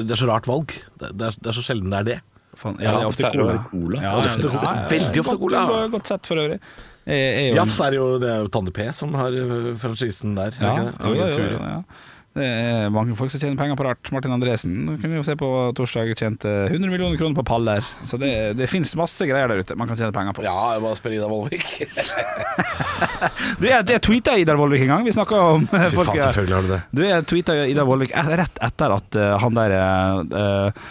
[0.00, 0.72] Det er så rart valg.
[0.96, 2.18] Det er, det er så sjelden det er det.
[2.58, 3.56] Fan, ja, det ofte cola.
[3.70, 4.02] cola.
[4.02, 5.64] Ja, ofte, ja, veldig ofte cola.
[5.70, 6.58] Godt, godt sett for øvrig.
[7.54, 10.58] Jafs er jo, det er jo Tande P som har eh, franchisen der.
[10.60, 10.74] Ja,
[11.06, 11.84] jo, jo, jo,
[12.38, 14.10] det er mange folk som tjener penger på rart.
[14.14, 17.86] Martin Andresen kunne jo se på torsdag tjente 100 millioner kroner på paller.
[18.06, 20.44] Så det, det fins masse greier der ute man kan tjene penger på.
[20.46, 21.66] Ja, jeg bare spør Ida Vollvik.
[23.60, 25.08] du, jeg, jeg tweeta Ida Vollvik en gang.
[25.08, 26.80] Vi snakka om Fy folk, faen, selvfølgelig har du det.
[26.92, 29.76] Du, jeg tweeta Ida Vollvik rett etter at uh, han der
[30.30, 30.86] uh,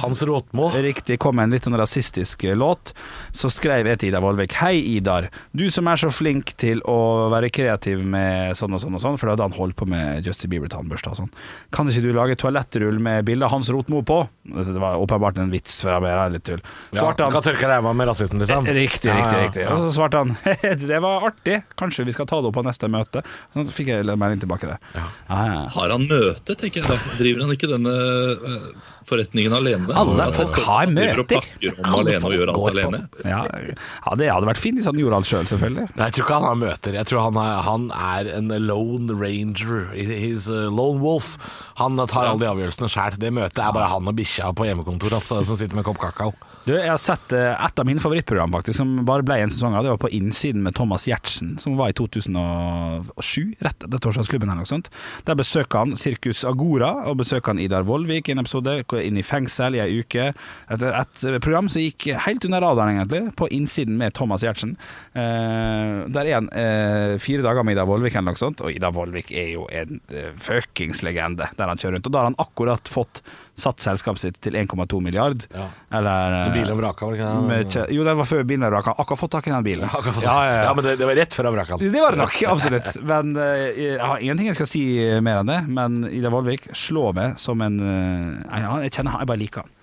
[0.00, 0.70] Hans Råtmo.
[0.72, 2.94] Riktig, kom med en litt sånn rasistisk låt.
[3.36, 5.28] Så skrev jeg til Ida Vollvik Hei, Idar.
[5.52, 9.18] Du som er så flink til å være kreativ med sånn og sånn og sånn,
[9.20, 11.28] for det var da han holdt på med Justin Bieber-tannbørste og sånn.
[11.76, 14.22] Kan ikke du lage toalettrull med bilde av Hans Rotmo på?
[14.48, 16.64] Det var åpenbart en vits fra meg, litt tull.
[16.94, 18.72] Svarte ja, han Kan tørke ræva med rasisten, liksom?
[18.72, 19.44] Riktig, riktig.
[19.44, 19.68] riktig.
[19.68, 20.32] Og så svarte han
[20.88, 23.26] det var artig, kanskje vi skal ta det opp på neste møte.
[23.52, 24.80] Så fikk jeg melding tilbake der.
[24.96, 25.57] Ja.
[25.74, 27.16] Har han møte, tenker jeg da?
[27.18, 28.68] Driver han ikke denne eh,
[29.08, 29.88] forretningen alene?
[29.96, 31.48] Alle folk har møter.
[31.84, 33.02] Alle folk gjør alt alene.
[33.24, 35.86] Ja, ja, det hadde vært fint hvis han gjorde alt sjøl, selv, selvfølgelig.
[35.94, 36.98] Nei, jeg tror ikke han har møter.
[36.98, 39.88] Jeg tror han er, han er en lone ranger.
[39.96, 41.34] He's a lone wolf.
[41.80, 43.18] Han tar alle de avgjørelsene sjæl.
[43.20, 46.02] Det møtet er bare han og bikkja på hjemmekontoret altså, som sitter med en kopp
[46.02, 46.34] kakao.
[46.68, 49.72] Du, jeg har sett eh, et av mine favorittprogram faktisk, som bare ble en sesong
[49.72, 49.86] av.
[49.86, 54.66] Det var På innsiden med Thomas Giertsen, som var i 2007, rett etter Torsdagsklubben eller
[54.66, 54.90] noe sånt.
[55.24, 58.74] Der besøker han Sirkus Agora, og besøker han Idar Vollvik i en episode.
[59.04, 60.30] Inn i fengsel i ei uke.
[60.32, 63.34] Et, et, program som gikk helt under radaren, egentlig.
[63.38, 64.76] På innsiden med Thomas Giertsen.
[65.12, 68.92] Eh, der er han eh, fire dager med Ida Vollvik eller noe sånt, og Ida
[68.94, 72.10] Vollvik er jo en eh, fuckings legende der han kjører rundt.
[72.10, 73.22] Og da har han akkurat fått
[73.58, 75.44] satt selskapet sitt til 1,2 milliard.
[75.54, 75.68] Ja.
[75.98, 78.94] Eller Bilen vraka, var det ikke Jo, den var før bilen vraka.
[78.96, 79.88] Akkurat fått tak i den bilen.
[80.28, 80.74] Ja, ja, ja.
[80.74, 82.88] men det, det, var rett før den vraka Det var det nok, absolutt.
[83.12, 84.84] Men uh, jeg har ingenting jeg skal si
[85.24, 85.58] mer enn det.
[85.78, 89.74] Men Ida Vollvik slår meg som en uh, Jeg kjenner han, jeg bare liker han.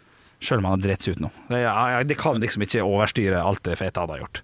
[0.43, 1.31] Sjøl om han har dritt seg ut nå.
[1.49, 1.61] Det,
[2.09, 4.41] det, kan liksom ikke overstyre alt det fete han har gjort.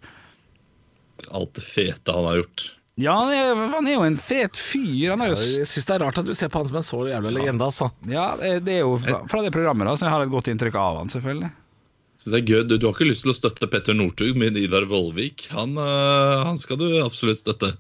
[1.30, 2.68] Alt det fete han har gjort.
[3.00, 5.14] Ja, han er jo en fet fyr.
[5.14, 5.16] Jo...
[5.16, 7.70] Jeg syns det er rart at du ser på han som en så jævla legende,
[7.70, 7.88] altså.
[8.12, 11.02] Ja, det er jo fra det programmet, da, så jeg har et godt inntrykk av
[11.02, 11.52] han, selvfølgelig.
[12.22, 12.66] Synes jeg er gøy.
[12.70, 15.48] Du, du, har ikke lyst til å støtte Petter Northug med Idar Vollvik?
[15.56, 17.72] Han, uh, han, skal du absolutt støtte.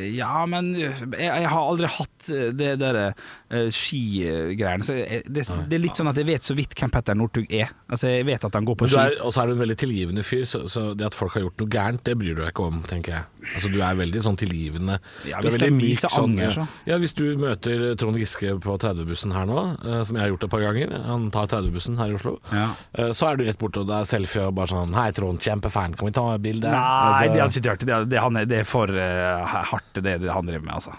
[0.00, 4.84] Eh, ja, men jeg, jeg har aldri hatt det der uh, skigreiene.
[4.86, 7.72] Så det, det, er litt sånn at jeg vet så vidt hvem Petter Northug er.
[7.90, 9.06] Altså, jeg vet at han går på ski.
[9.24, 11.62] Og så er du en veldig tilgivende fyr, så, så, det at folk har gjort
[11.62, 13.28] noe gærent, det bryr du deg ikke om, tenker jeg.
[13.54, 14.98] Altså, du er veldig sånn tilgivende.
[15.28, 16.66] Ja, hvis det er myk, sånn, anger, så.
[16.88, 20.46] Ja, hvis du møter Trond Giske på 30-bussen her nå, uh, som jeg har gjort
[20.46, 22.68] et par ganger, han tar 30-bussen her i Oslo, ja.
[23.16, 25.96] så er du rett borte og det er selfie og bare sånn 'Hei, Trond, kjempefan,
[25.96, 27.86] kan vi ta et bilde?' Nei, altså, det har ikke gjort.
[27.86, 30.96] Det, det, han, det er for uh, hardt, det, det han driver med, altså.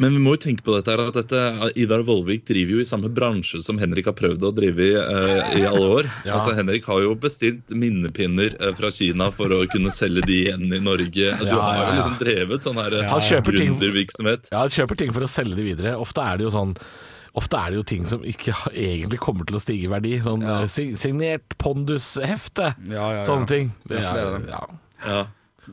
[0.00, 2.86] Men vi må jo tenke på dette her, at dette, Idar Vollvik driver jo i
[2.88, 6.08] samme bransje som Henrik har prøvd å drive i uh, i alle år.
[6.24, 6.38] ja.
[6.38, 10.64] Altså Henrik har jo bestilt minnepinner uh, fra Kina for å kunne selge de igjen
[10.72, 11.34] i Norge.
[11.42, 14.48] Du ja, har jo liksom drevet sånn her ja, gründervirksomhet.
[14.54, 15.94] Ja, han kjøper ting for å selge de videre.
[16.00, 16.76] Ofte er det jo sånn
[17.38, 20.16] Ofte er det jo ting som ikke egentlig kommer til å stige i verdi.
[20.24, 20.56] Sånn ja.
[20.64, 22.72] Eh, signert Pondus-hefte.
[22.90, 23.70] Ja, ja, Sånne ting.
[23.86, 25.20] Det er, ja.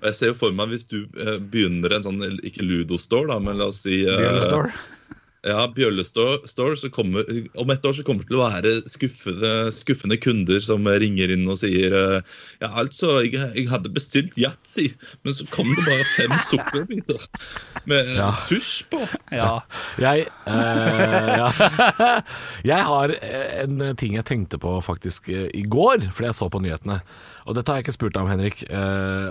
[0.04, 3.60] Jeg ser jo for meg hvis du eh, begynner en sånn, ikke Ludo-store, da, men
[3.60, 4.18] la oss si uh,
[5.48, 10.18] ja, Bjøllestore så kommer, Om et år så kommer det til å være skuffende, skuffende
[10.22, 14.90] kunder som ringer inn og sier eh, Ja, altså, jeg, jeg hadde bestilt yatzy,
[15.24, 17.24] men så kom det bare fem sukkerbiter
[17.88, 18.32] med ja.
[18.50, 19.00] tusj på.
[19.32, 19.62] Ja.
[20.02, 21.48] Jeg, øh, ja.
[22.68, 23.16] jeg har
[23.64, 27.00] en ting jeg tenkte på faktisk i går, fordi jeg så på nyhetene.
[27.48, 28.66] Og dette har jeg ikke spurt deg om, Henrik.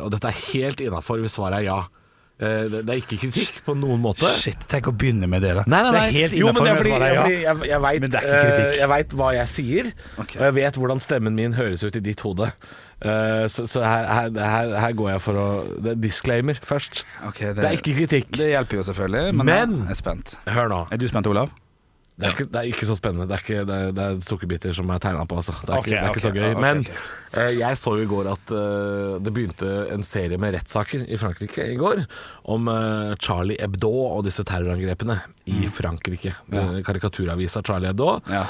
[0.01, 1.81] Og dette er helt innafor hvis svaret er ja.
[2.37, 4.29] Eh, det er ikke kritikk på noen måte.
[4.43, 5.63] Shit, Tenk å begynne med det, da.
[5.65, 5.93] Nei, nei, nei.
[5.97, 7.23] Det er helt jo, men det er fordi, ja.
[7.23, 10.41] fordi jeg, jeg, vet, kritikk jeg vet hva jeg sier, okay.
[10.41, 12.51] og jeg vet hvordan stemmen min høres ut i ditt hode.
[12.97, 15.49] Uh, så, så her, her, her, går jeg for å
[15.85, 17.05] det er Disclaimer først.
[17.29, 18.33] Okay, det, det, er ikke kritikk.
[18.37, 20.37] Det hjelper jo selvfølgelig, men, men jeg er spent.
[20.49, 20.83] Hør nå.
[20.93, 21.53] Er du spent, Olav?
[22.17, 23.27] Det er, ikke, det er, ikke, så spennende.
[23.29, 25.37] Det er, ikke, det er, det er sukkerbiter som er tegna på.
[25.37, 25.53] Altså.
[25.61, 26.45] Det er, okay, ikke, okay, så gøy.
[26.47, 26.81] Okay, Men
[27.37, 31.19] uh, jeg så jo i går at uh, det begynte en serie med rettssaker i
[31.21, 32.07] Frankrike i går
[32.55, 35.51] om uh, Charlie Hebdo og disse terrorangrepene mm.
[35.59, 36.33] i Frankrike.
[36.57, 36.65] Ja.
[36.89, 38.15] Karikaturavisa Charlie Hebdo.
[38.33, 38.47] Ja.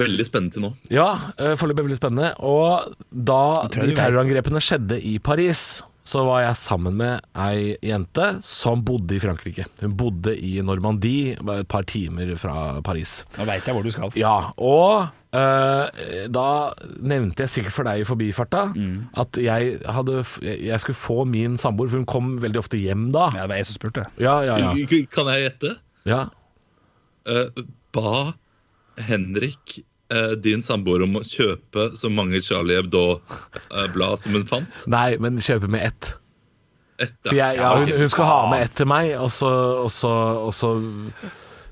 [0.00, 0.72] Veldig spennende til nå.
[0.88, 2.32] Ja, foreløpig veldig spennende.
[2.40, 8.82] Og da de terrorangrepene skjedde i Paris så var jeg sammen med ei jente som
[8.86, 9.66] bodde i Frankrike.
[9.82, 13.20] Hun bodde i Normandie, et par timer fra Paris.
[13.36, 14.14] Da veit jeg hvor du skal.
[14.18, 16.00] Ja, og uh,
[16.32, 16.46] da
[16.98, 18.96] nevnte jeg sikkert for deg i forbifarta mm.
[19.22, 23.28] at jeg, hadde, jeg skulle få min samboer, for hun kom veldig ofte hjem da.
[23.36, 24.08] Ja, det var jeg som spurte.
[24.20, 25.02] Ja, ja, ja.
[25.12, 25.76] Kan jeg gjette?
[26.08, 26.24] Ja.
[27.28, 28.32] Uh, ba
[29.00, 29.84] Henrik eh,
[30.42, 34.86] din samboer om å kjøpe så mange Charlie Hebdo-blad som hun fant?
[34.90, 36.14] Nei, men kjøpe med ett.
[37.00, 37.32] Et, ja.
[37.32, 39.50] Jeg, ja, hun, hun, skal ha med ett til meg, og så,
[39.86, 40.10] og så,
[40.48, 40.74] og så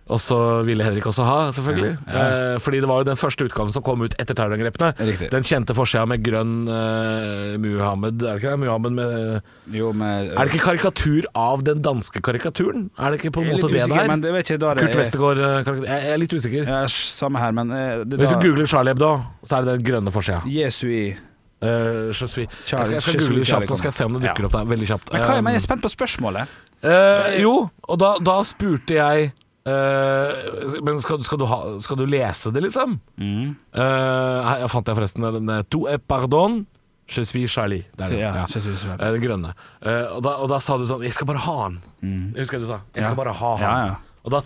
[0.09, 1.90] og så ville Henrik også ha, selvfølgelig.
[2.07, 2.55] Ja, ja.
[2.55, 4.92] Eh, fordi det var jo den første utgaven som kom ut etter terrorangrepene.
[5.29, 8.62] Den kjente forsida med grønn eh, Muhammed, er det ikke det?
[8.64, 12.88] Muhammed med, jo, med Er det ikke karikatur av den danske karikaturen?
[12.97, 14.09] Er det ikke på en måte det der?
[14.09, 16.64] Men det vet ikke, Kurt Westergård uh, Jeg er litt usikker.
[16.64, 17.73] Ja, samme her, men
[18.09, 20.42] Hvis du googler Charlie Hebdo, så er det den grønne forsida.
[20.49, 21.16] Jesui
[21.59, 22.47] Uh, je suis.
[22.47, 24.66] Jeg skal, jeg skal google kjapt, og skal se om det dukker opp der.
[24.71, 25.09] Veldig kjapt.
[25.11, 26.53] Men hva, jeg er spent på spørsmålet.
[26.87, 29.33] Uh, jo, og da, da spurte jeg
[29.68, 32.98] uh, Men skal, skal, du ha, skal, du lese det, liksom?
[33.20, 33.54] Mm.
[33.76, 35.54] Uh, jeg fant jeg forresten den.
[35.74, 36.62] To et pardon.
[37.09, 37.87] Je suis Charlie.
[37.96, 38.96] Det er ja, ja.
[39.00, 39.54] Den grønne.
[39.81, 41.78] Og da, og, da, sa du sånn Jeg skal bare ha den.
[42.02, 42.26] Mm.
[42.35, 42.83] Jeg husker du sa.
[42.92, 43.96] Jeg skal bare ha han.
[44.28, 44.42] Og da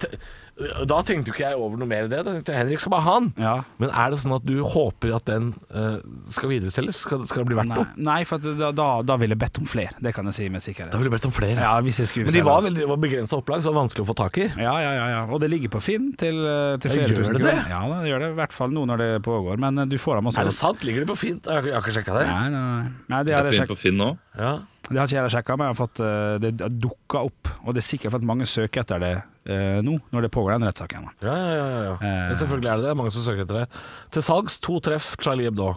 [0.61, 2.19] da tenkte jo ikke jeg over noe mer i det.
[2.27, 3.29] Da tenkte jeg Henrik skal bare ha den.
[3.41, 3.55] Ja.
[3.81, 5.97] Men er det sånn at du håper at den uh,
[6.35, 7.01] skal videreselges?
[7.07, 7.87] Skal, skal, det bli verdt noe?
[7.97, 9.97] Nei, for da, da, da ville jeg bedt om flere.
[10.05, 10.93] Det kan jeg si med sikkerhet.
[10.93, 11.57] Da ville du bedt om flere?
[11.57, 14.05] Ja, hvis jeg skulle Men de var, veldig, var begrensa opplag, så det var vanskelig
[14.05, 14.49] å få tak i?
[14.53, 15.07] Ja, ja, ja.
[15.15, 15.23] ja.
[15.33, 17.63] Og det ligger på Finn til, eh, til flere tusen kroner.
[17.73, 18.31] Ja, det gjør det.
[18.35, 19.63] I hvert fall nå når det pågår.
[19.63, 20.45] Men eh, du får dem også.
[20.45, 20.85] Er det sant?
[20.85, 21.41] Ligger det på Finn?
[21.41, 22.29] Jeg har, jeg har ikke sjekka det.
[22.29, 23.25] Nei, nei, nei.
[23.25, 23.73] det har jeg sjekka.
[23.73, 24.13] på Finn nå?
[24.37, 24.59] Ja.
[24.93, 26.01] Det har ikke jeg sjekka, men jeg har fått,
[26.43, 27.53] det har dukka opp.
[27.63, 30.55] Og det er sikkert for at mange søker etter det eh, nå, når det pågår
[30.55, 31.09] den rettssaken.
[31.25, 31.95] Ja, ja, ja, ja.
[31.99, 32.97] Eh, selvfølgelig er det det.
[33.01, 33.83] Mange som søker etter det.
[34.15, 35.75] Til salgs to treff Charlie Hebdo.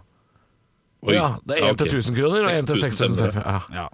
[1.05, 1.13] Oi.
[1.15, 3.41] Ja, det er én til 1000 kroner og én til 6500.
[3.41, 3.61] Ja.
[3.73, 3.87] ja.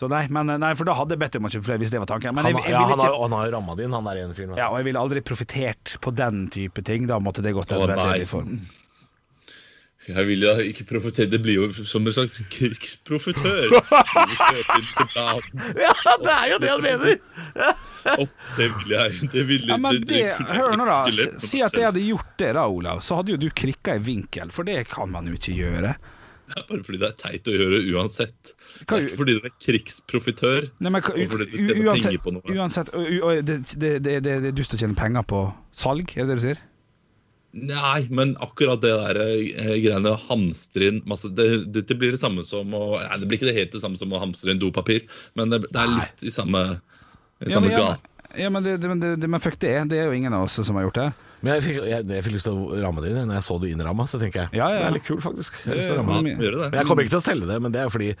[0.00, 2.00] Så nei, men, nei, for da hadde jeg bedt om å kjøpe flere hvis det
[2.02, 2.34] var tanken.
[2.34, 4.56] Men han, jeg, jeg ja, han, har, jo har ramma din, han der ene fyren.
[4.58, 7.06] Ja, og jeg ville aldri profitert på den type ting.
[7.10, 8.56] Da måtte det gått et veldig form.
[10.08, 11.30] Jeg vil jo ikke profetere.
[11.30, 13.70] Det blir jo som en slags krigsprofetør.
[15.78, 15.92] ja,
[16.24, 17.18] det er jo det han mener!
[18.18, 19.10] oh, det vil jeg.
[19.30, 20.22] Det vil, ja, men det, det,
[20.56, 20.96] hør nå, da.
[21.38, 22.98] Si at jeg hadde gjort det, da, Olav.
[23.06, 25.94] Så hadde jo du krikka i vinkel, for det kan man jo ikke gjøre.
[26.52, 28.50] Ja, bare fordi det er teit å gjøre uansett.
[28.82, 30.66] Det er ikke fordi du er krigsprofitør.
[30.82, 31.00] Nei, men,
[31.86, 32.18] uansett,
[32.50, 32.88] uansett
[33.46, 36.46] det, det, det, det er dust å tjene penger på salg, er det det du
[36.48, 36.58] sier?
[37.52, 42.20] Nei, men akkurat det der eh, greiene hamstre inn masse det, det, det, blir det
[42.22, 44.62] samme som å nei, Det blir ikke det helt det samme som å hamstre inn
[44.62, 45.04] dopapir,
[45.36, 46.62] men det, det er litt i samme,
[47.44, 47.90] i samme ja,
[48.40, 50.80] Ja, men, det, men, det, men fuck det, det er jo ingen av oss som
[50.80, 51.10] har gjort det.
[51.42, 53.58] Men jeg fikk, jeg, jeg fikk lyst til å ramme det inn når jeg så
[53.60, 54.06] det innramma.
[54.08, 54.78] Så tenker jeg ja, ja.
[54.78, 55.58] det er litt kult, faktisk.
[55.66, 58.12] Jeg, jeg kommer ikke til å stelle det, men det er jo fordi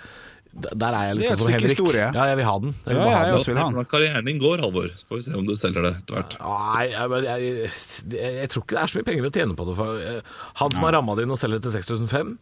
[0.52, 1.72] der er jeg litt sånn som Henrik.
[1.72, 2.06] Historie.
[2.12, 2.74] Ja, jeg vil ha den.
[2.84, 3.38] Jeg vil ja, ha den.
[3.40, 4.88] Jeg Hvordan karrieren din går, Halvor.
[4.92, 6.36] Så får vi se om du selger det etter hvert.
[6.44, 9.76] Nei, jeg, jeg, jeg, tror ikke det er så mye penger å tjene på det.
[9.80, 12.34] For, eh, han som har ramma det inn og selger det til 6005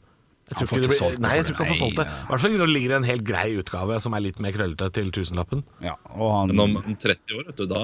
[0.50, 2.04] jeg tror, ikke, blir, nei, jeg tror ikke han får solgt det.
[2.10, 4.88] I hvert fall når det ligger en helt grei utgave som er litt mer krøllete
[4.96, 5.62] til tusenlappen.
[5.84, 6.50] Ja, han...
[6.50, 7.82] Men om 30 år, vet du, da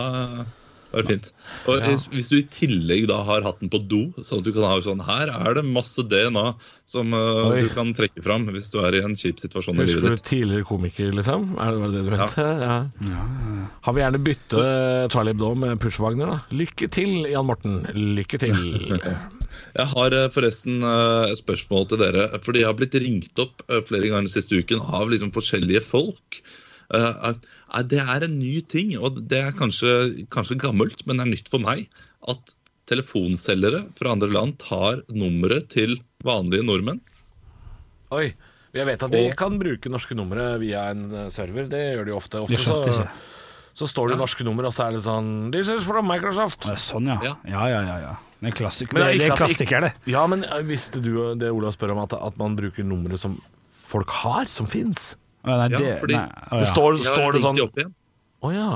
[0.93, 1.29] det er fint.
[1.67, 1.95] Og ja.
[2.13, 4.77] Hvis du i tillegg da har hatt den på do, sånn at du kan ha
[4.85, 6.45] sånn Her er det masse DNA
[6.89, 9.97] som uh, du kan trekke fram hvis du er i en kjip situasjon i livet
[9.97, 10.13] ditt.
[10.13, 11.49] Husker du tidligere komiker, liksom?
[11.63, 12.47] Er det det du mente?
[12.63, 12.77] Ja.
[13.11, 13.25] Ja.
[13.89, 14.67] Han vil gjerne bytte
[15.15, 16.59] Charlie Hebdo med Pushwagner, da.
[16.63, 17.81] Lykke til, Jan Morten.
[18.19, 18.57] Lykke til.
[19.77, 22.29] Jeg har eh, forresten eh, et spørsmål til dere.
[22.45, 26.41] Fordi jeg har blitt ringt opp flere ganger den siste uken av liksom forskjellige folk
[26.95, 27.33] Eh,
[27.91, 31.51] det er en ny ting, og det er kanskje, kanskje gammelt, men det er nytt
[31.53, 31.87] for meg.
[32.29, 32.55] At
[32.87, 35.97] telefonselgere fra andre land tar nummeret til
[36.27, 37.01] vanlige nordmenn.
[38.15, 38.31] Oi.
[38.77, 41.69] Jeg vet at de og, kan bruke norske numre via en eh, server.
[41.71, 42.43] Det gjør de ofte.
[42.45, 43.07] Ofte så,
[43.73, 44.21] så, står det ja.
[44.21, 46.69] norske nummer, og så er det sånn This is from Microsoft.
[46.83, 47.19] Sånn, ja.
[47.25, 47.99] Ja, ja, ja.
[48.05, 48.15] ja.
[48.45, 49.95] Men klassik, men det, det er klassiker, det.
[50.13, 53.39] Ja, men eh, visste du det Olav spør om, at, at man bruker numre som
[53.87, 55.15] folk har, som fins?
[55.47, 56.61] Nei, det, ja, fordi, nei, å, ja.
[56.61, 58.71] det står, står det sånn Å oh, ja.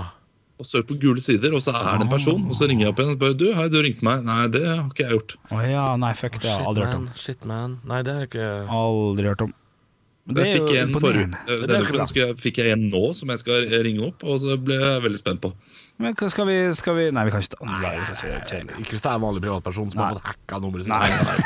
[0.60, 2.42] Og søk på gule sider, og så er det en person.
[2.46, 4.26] Og så ringer jeg opp igjen og spør du, hei, du ringte meg.
[4.28, 5.38] Nei, det har ikke jeg gjort.
[5.48, 7.08] Å oh, ja, nei, fuck, det har jeg aldri hørt om.
[7.16, 7.78] Shit, man.
[7.88, 9.56] Nei, det har jeg ikke Aldri hørt om.
[10.30, 11.28] Det jeg fikk en forrige,
[11.64, 15.02] denne uken fikk jeg en nå som jeg skal ringe opp, og så ble jeg
[15.06, 15.50] veldig spent på.
[16.00, 19.24] Men skal vi, skal vi Nei, vi kan ikke Nei, Ikke hvis det er en
[19.24, 20.06] vanlig privatperson som nei.
[20.06, 20.94] har fått hacka nummeret sitt.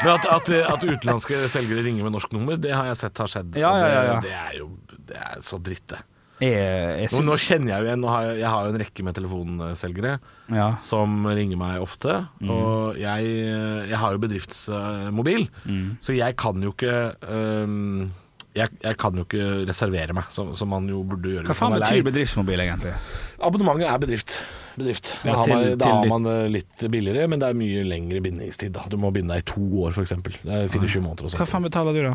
[0.05, 3.33] Men at, at, at, utenlandske selgere ringer med norsk nummer, det har jeg sett har
[3.33, 3.59] skjedd.
[3.59, 4.69] Ja, ja, ja, det, det, er jo
[5.15, 6.03] det er så dritt, det.
[6.43, 7.29] Jeg, synes...
[7.29, 10.17] nå, kjenner jeg jo igjen har jeg, jeg, har jo en rekke med telefonselgere
[10.51, 10.67] ja.
[10.83, 12.17] som ringer meg ofte.
[12.43, 12.51] Mm.
[12.51, 13.31] Og jeg,
[13.87, 15.87] jeg, har jo bedriftsmobil, mm.
[16.05, 18.11] så jeg kan jo ikke um,
[18.55, 21.49] jeg, kan jo ikke reservere meg, som, som man jo burde gjøre.
[21.49, 22.93] Hva faen betyr bedriftsmobil, egentlig?
[23.43, 24.37] Abonnementet er bedrift.
[24.79, 25.15] bedrift.
[25.23, 28.23] Ja, da, har man, da har man det litt billigere, men det er mye lengre
[28.23, 28.75] bindingstid.
[28.77, 28.87] Da.
[28.91, 30.15] Du må binde deg i to år, f.eks.
[30.23, 31.27] Det er 24 måneder.
[31.27, 31.41] Og sånt.
[31.43, 32.15] Hva faen betaler du, da?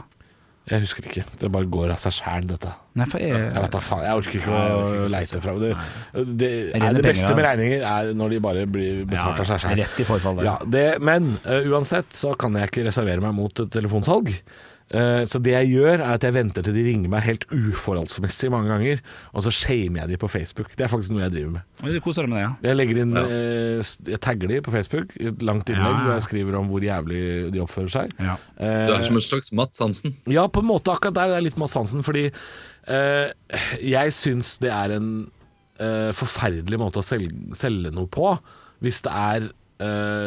[0.70, 1.24] Jeg husker ikke.
[1.42, 2.72] Det bare går av seg sjæl, dette.
[3.00, 3.30] Nei, jeg...
[3.34, 4.04] Jeg, vet faen.
[4.06, 5.72] Jeg orker ikke å leite fra det.
[6.14, 9.82] Det, det, beste med regninger er når de bare blir betalt av seg sjæl.
[9.82, 10.42] Rett i forfall.
[10.46, 10.58] Ja,
[11.02, 14.34] men uh, uansett så kan jeg ikke reservere meg mot telefonsalg.
[14.90, 18.50] Eh, så det jeg gjør, er at jeg venter til de ringer meg helt uforholdsmessig
[18.50, 19.02] mange ganger,
[19.38, 20.72] og så shamer jeg de på Facebook.
[20.74, 21.94] Det er faktisk noe jeg driver med.
[21.94, 22.52] Du koser deg med det, ja?
[22.66, 23.26] Jeg legger inn, ja.
[23.30, 26.02] Eh, jeg tagger de på Facebook et langt innlegg ja.
[26.08, 27.22] hvor jeg skriver om hvor jævlig
[27.54, 28.18] de oppfører seg.
[28.18, 28.40] Ja.
[28.58, 30.18] Eh, du er som en slags Mats Hansen?
[30.30, 32.02] Ja, på en måte akkurat der Det er litt Mats Hansen.
[32.06, 32.26] Fordi
[32.90, 33.28] uh,
[33.84, 35.10] jeg syns det er en
[35.82, 38.34] uh, forferdelig måte å selge, selge noe på
[38.80, 39.50] hvis det er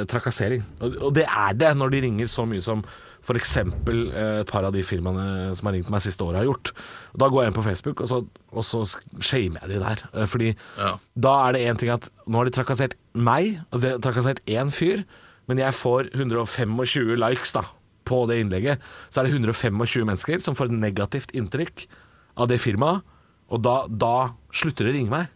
[0.09, 0.63] trakassering.
[0.81, 2.81] Og, og det er det når de ringer så mye som
[3.23, 3.57] f.eks.
[3.57, 6.73] Eh, et par av de firmaene som har ringt meg siste året, har gjort.
[7.19, 8.85] Da går jeg inn på Facebook, og så, og så
[9.23, 10.05] shamer jeg de der.
[10.13, 10.95] Eh, fordi ja.
[11.27, 14.43] da er det én ting at nå har de trakassert meg, altså de har trakassert
[14.51, 15.05] én fyr,
[15.51, 17.67] men jeg får 125 likes da
[18.09, 18.83] på det innlegget.
[19.11, 21.87] Så er det 125 mennesker som får et negativt inntrykk
[22.41, 23.07] av det firmaet,
[23.53, 24.17] og da, da
[24.55, 25.31] slutter de å ringe meg.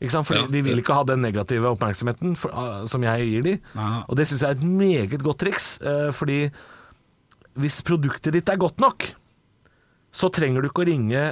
[0.00, 0.26] Ikke sant?
[0.30, 3.64] Fordi ja, De vil ikke ha den negative oppmerksomheten for, uh, som jeg gir dem.
[4.08, 5.74] Og det syns jeg er et meget godt triks.
[5.84, 6.46] Uh, fordi
[7.60, 9.06] hvis produktet ditt er godt nok,
[10.10, 11.24] så trenger du ikke å ringe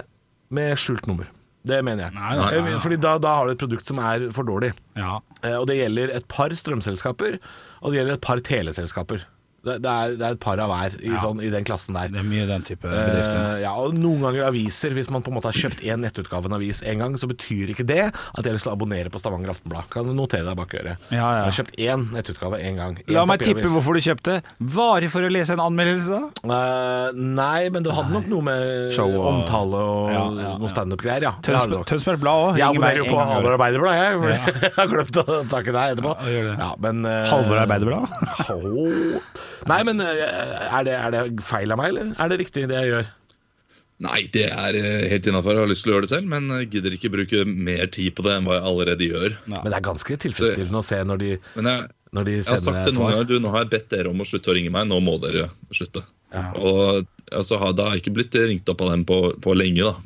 [0.55, 1.29] med skjult nummer.
[1.69, 2.17] Det mener jeg.
[2.17, 4.71] Nei, nei, nei, Fordi da, da, har du et produkt som er for dårlig.
[4.97, 5.19] Ja.
[5.43, 7.41] Uh, og det gjelder et par strømselskaper,
[7.83, 9.27] og det gjelder et par teleselskaper.
[9.59, 11.19] Det, det, er, det, er, et par av hver i, ja.
[11.19, 12.13] sånn, i, den klassen der.
[12.13, 13.39] Det er mye den type bedrifter.
[13.39, 14.95] Uh, ja, og Noen ganger aviser.
[14.95, 17.27] Hvis man på en måte har kjøpt én nettutgave av en avis én gang, så
[17.31, 19.89] betyr ikke det at jeg har lyst til å abonnere på Stavanger Aftenblad.
[19.91, 21.09] Kan du notere deg bak øret.
[21.11, 21.33] Ja, ja.
[21.41, 23.01] Jeg har kjøpt én nettutgave én gang.
[23.03, 24.39] En La meg tippe hvorfor du kjøpte.
[24.79, 26.47] Var det for å lese en anmeldelse, da?
[26.47, 29.27] Uh, nei, men du hadde nok noe med Show og...
[29.33, 30.25] omtale og ja,
[30.63, 31.35] noe standup-greier, ja.
[31.43, 32.63] Tønsberg Blad òg.
[32.63, 34.41] Jeg abonnerer jo på Halvor Arbeiderblad, jeg.
[34.69, 36.17] jeg har glemt å takke deg etterpå.
[36.31, 38.07] Ja, men, uh, Halvor Arbeiderblad?
[39.67, 42.93] Nei, men er det, er det feil av meg, eller er det riktig, det jeg
[42.93, 43.09] gjør?
[44.07, 45.57] Nei, det er eh, helt innafor.
[45.57, 48.15] Jeg har lyst til å gjøre det selv, men jeg gidder ikke bruke mer tid
[48.15, 49.33] på det enn hva jeg allerede gjør.
[49.51, 49.63] Ja.
[49.65, 52.45] Men det er ganske tilfredsstillende å se når de, jeg, når de sender svar.
[52.45, 54.53] Jeg har sagt det noen ganger, du, nå har jeg bedt dere om å slutte
[54.53, 56.05] å ringe meg, nå må dere slutte.
[56.31, 56.45] Ja.
[56.61, 59.97] Og altså, Da har jeg ikke blitt ringt opp av dem på, på lenge, da.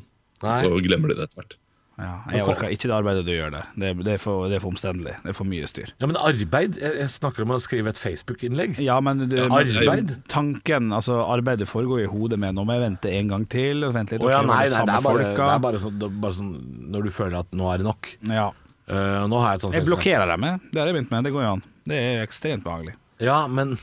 [0.46, 0.56] Nei.
[0.64, 1.58] Så glemmer de det etter hvert.
[2.00, 3.66] Ja, jeg orker ikke det arbeidet du gjør der.
[3.76, 5.12] Det, det, er, for, det er for omstendelig.
[5.22, 5.92] Det er for mye styr.
[6.00, 6.78] Ja, Men arbeid?
[6.80, 8.80] Jeg, snakker om å skrive et Facebook-innlegg.
[8.82, 10.16] Ja, men du, arbeid?
[10.32, 13.84] Tanken, altså Arbeidet foregår i hodet med Nå må jeg vente en gang til.
[13.86, 16.38] Og vente litt, oh, ja, nei, nei, det, er bare, det er bare, sånn, bare
[16.38, 16.56] sånn
[16.94, 18.10] når du føler at nå er det nok.
[18.32, 18.48] Ja.
[18.88, 20.48] Uh, nå har Jeg et sånt Jeg blokkerer dem.
[20.72, 21.28] Det har jeg begynt med.
[21.28, 21.64] Det går jo an.
[21.92, 22.96] Det er ekstremt behagelig.
[23.22, 23.76] Ja, men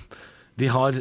[0.60, 0.98] de har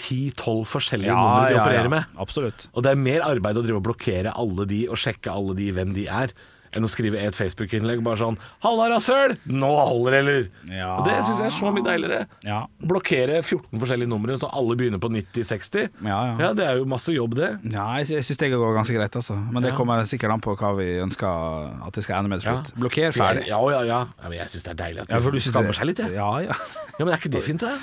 [0.00, 2.16] ti-tolv forskjellige ja, numre de ja, opererer med.
[2.20, 2.68] Absolutt.
[2.74, 5.70] Og det er mer arbeid å drive og blokkere alle de og sjekke alle de
[5.76, 6.34] hvem de er
[6.76, 9.36] enn å skrive et Facebook-innlegg bare sånn 'Halla, rasshøl!
[9.50, 10.90] Nå holder det, eller?' Ja.
[10.98, 12.20] Og Det syns jeg er så mye deiligere.
[12.46, 12.60] Ja.
[12.78, 15.90] Blokkere 14 forskjellige numre så alle begynner på 90-60.
[16.06, 16.36] Ja, ja.
[16.38, 17.50] ja, Det er jo masse jobb, det.
[17.64, 19.34] Ja, jeg, jeg syns det går ganske greit, altså.
[19.50, 22.52] Men det kommer sikkert an på hva vi ønsker at det skal ende med til
[22.52, 22.74] slutt.
[22.78, 23.48] Blokker ferdig.
[23.50, 24.04] Ja, ja, ja.
[24.22, 26.14] men jeg syns det er deilig at de du skammer seg litt, jeg.
[26.14, 26.54] Ja, ja.
[27.00, 27.78] Ja, Men er ikke det fint, det?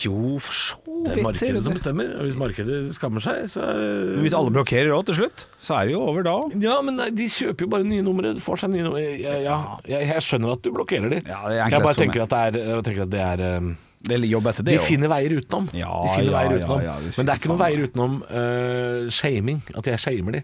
[0.00, 0.91] Jo, for så.
[1.02, 2.10] Det er markedet som bestemmer.
[2.18, 5.78] Og hvis markedet skammer seg, så er det Hvis alle blokkerer òg til slutt, så
[5.80, 6.56] er det jo over da òg.
[6.62, 8.34] Ja, men de kjøper jo bare nye numre.
[8.42, 9.02] Får seg nye numre.
[9.02, 11.22] Ja, ja, jeg, jeg, skjønner at du blokkerer de.
[11.26, 14.24] Ja, jeg bare tenker at det er, jeg tenker at det er um, det er
[14.26, 15.68] jobb etter det, De finner veier utenom.
[15.78, 17.10] Ja, de finner veier utenom.
[17.16, 19.60] Men det er ikke noen veier utenom uh, shaming.
[19.78, 20.42] At jeg shamer de.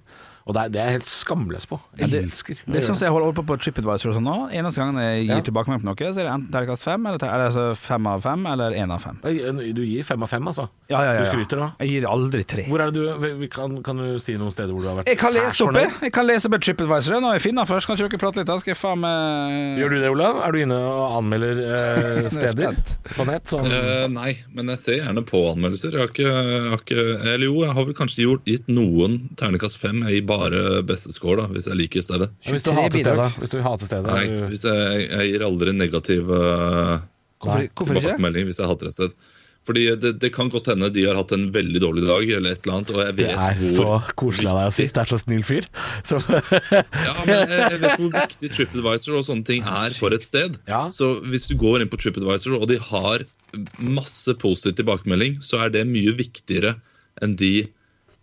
[0.49, 1.77] Og det er, det er, jeg helt skamløs på.
[1.99, 4.37] Jeg ja, det, elsker Det syns jeg holder på på TripAdvisor og sånn nå.
[4.57, 5.45] Eneste gang jeg gir ja.
[5.45, 8.47] tilbakemelding på noe, så er det enten terningkast fem, eller, eller altså fem av fem,
[8.49, 9.19] eller én av fem.
[9.77, 10.65] Du gir fem av fem, altså?
[10.89, 11.69] Ja, ja, ja, Du skryter da?
[11.85, 12.65] Jeg gir aldri tre.
[12.71, 15.21] Hvor er det du, kan, kan du si noen steder hvor du har vært jeg
[15.21, 15.93] kan lese opp, jeg.
[16.09, 17.89] jeg kan lese opp TripAdvisor når jeg finner den først.
[17.89, 18.49] Kan ikke dere prate litt?
[18.49, 20.41] Da skal jeg faen meg Gjør du det, Olav?
[20.47, 22.81] Er du inne og anmelder eh, steder
[23.13, 23.53] på nett?
[23.53, 23.69] Sånn?
[23.69, 25.97] Uh, nei, men jeg ser gjerne på anmeldelser.
[25.99, 29.21] Jeg har ikke, jeg har ikke Eller jo, jeg har vel kanskje gjort, gitt noen
[29.41, 30.01] terningkast fem.
[30.09, 30.38] Jeg gir bare
[30.89, 32.31] beste score, da, hvis jeg liker stedet.
[32.49, 33.31] Hvis du hater stedet?
[33.39, 36.99] Hvis du hater stedet Nei, hvis jeg, jeg gir aldri negativ uh,
[37.45, 39.19] tilbakemelding hvis jeg hater et sted.
[39.69, 42.63] Fordi det, det, kan godt hende de har hatt en veldig dårlig dag, eller et
[42.65, 42.93] eller annet.
[42.95, 44.87] Og jeg vet det er så koselig av deg å si.
[44.95, 45.67] Det er så snill fyr.
[46.09, 46.21] Så.
[46.25, 50.57] ja, men jeg, jeg, vet hvor viktig TripAdvisor og sånne ting er for et sted.
[50.71, 50.87] Ja.
[50.97, 53.27] Så hvis du går inn på TripAdvisor, og de har
[53.77, 56.79] masse positiv tilbakemelding, så er det mye viktigere
[57.21, 57.53] enn de,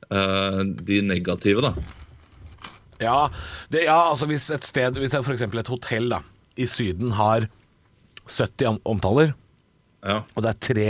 [0.10, 1.76] uh, de negative, da.
[3.02, 3.28] Ja,
[3.74, 5.46] det, ja, altså hvis et sted, hvis f.eks.
[5.46, 6.22] et hotell da,
[6.56, 7.50] i Syden har
[8.26, 9.34] 70 omtaler,
[10.06, 10.22] ja.
[10.24, 10.88] og det er tre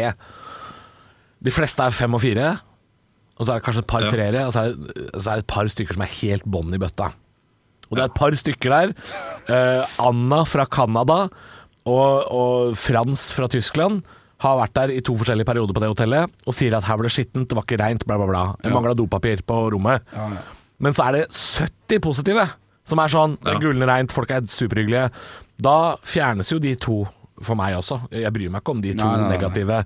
[1.45, 2.55] De fleste er fem og fire,
[3.35, 4.11] og så er det kanskje et par ja.
[4.13, 6.73] treere, og så er, det, så er, det et par stykker som er helt bånn
[6.73, 7.11] i bøtta.
[7.89, 8.93] Og det er et par stykker der.
[9.51, 11.25] Eh, Anna fra Canada
[11.85, 14.01] og, og Frans fra Tyskland
[14.41, 17.07] har vært der i to forskjellige perioder på det hotellet og sier at her var
[17.07, 18.45] det skittent, det var ikke reint, bla, bla, bla.
[18.63, 18.75] Jeg ja.
[18.75, 20.05] mangla dopapir på rommet.
[20.15, 20.43] Ja, ja.
[20.83, 22.47] Men så er det 70 positive
[22.85, 25.09] som er sånn det er gulne reint, folk er superhyggelige.
[25.61, 27.03] Da fjernes jo de to
[27.43, 28.03] for meg også.
[28.13, 29.37] Jeg bryr meg ikke om de to nei, nei, nei.
[29.37, 29.79] negative.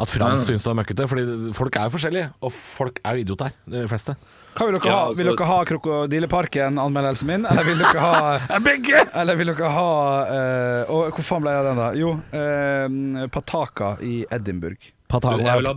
[0.00, 1.06] At Frans syns det er møkkete.
[1.10, 4.16] Fordi folk er jo forskjellige, og folk er jo idioter, de fleste.
[4.50, 8.56] Hva Vil dere ja, ha altså, Vil dere ha Krokodilleparken-anmeldelsen min, eller vil dere ha
[8.66, 9.04] Begge!
[9.20, 9.92] Eller vil dere ha
[10.26, 11.90] uh, Og hvor faen ble jeg av den, da?
[12.00, 14.90] Jo, uh, Pataka i Edinburgh.
[15.10, 15.38] Pataka.
[15.44, 15.76] Jeg vil ha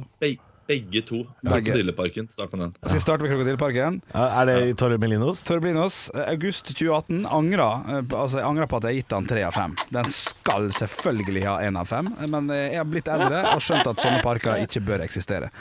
[0.68, 1.24] begge Begge to.
[1.42, 2.28] Krokodilleparken.
[2.28, 2.74] Start med den.
[2.82, 4.02] Skal vi starte med Krokodilleparken?
[4.14, 5.44] Er det i Torremelinos?
[5.44, 6.12] Torremelinos.
[6.28, 7.26] August 2018.
[7.26, 7.70] Angra,
[8.02, 9.76] altså, jeg angrer på at jeg har gitt den tre av fem.
[9.94, 14.06] Den skal selvfølgelig ha én av fem, men jeg har blitt eldre og skjønt at
[14.06, 15.52] sånne parker ikke bør eksistere.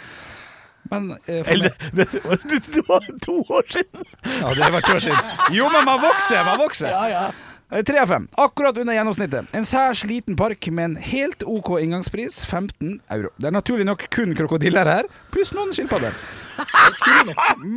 [0.91, 4.05] Men eh, Eller, det, det, det, var to år siden!
[4.25, 5.19] Ja, det var to år siden.
[5.53, 6.45] Jo, men man vokser!
[6.45, 6.91] Man vokser.
[6.91, 7.25] Ja, ja.
[7.73, 8.29] Eh, tre av fem.
[8.37, 9.47] Akkurat under gjennomsnittet.
[9.57, 13.33] En særs liten park med en helt OK inngangspris, 15 euro.
[13.41, 16.13] Det er naturlig nok kun krokodiller her, pluss noen skilpadder.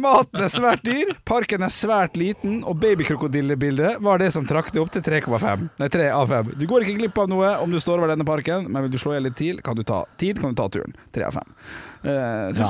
[0.06, 4.82] Maten er svært dyr, parken er svært liten, og babykrokodillebildet var det som trakk det
[4.82, 5.68] opp til 3,5.
[5.82, 6.54] Nei, 3 av 5.
[6.60, 9.00] Du går ikke glipp av noe om du står over denne parken, men vil du
[9.02, 10.96] slå i litt tid, kan du ta, tid, kan du ta turen.
[11.16, 11.58] 3 av 5.
[12.06, 12.12] Uh,
[12.54, 12.70] ja.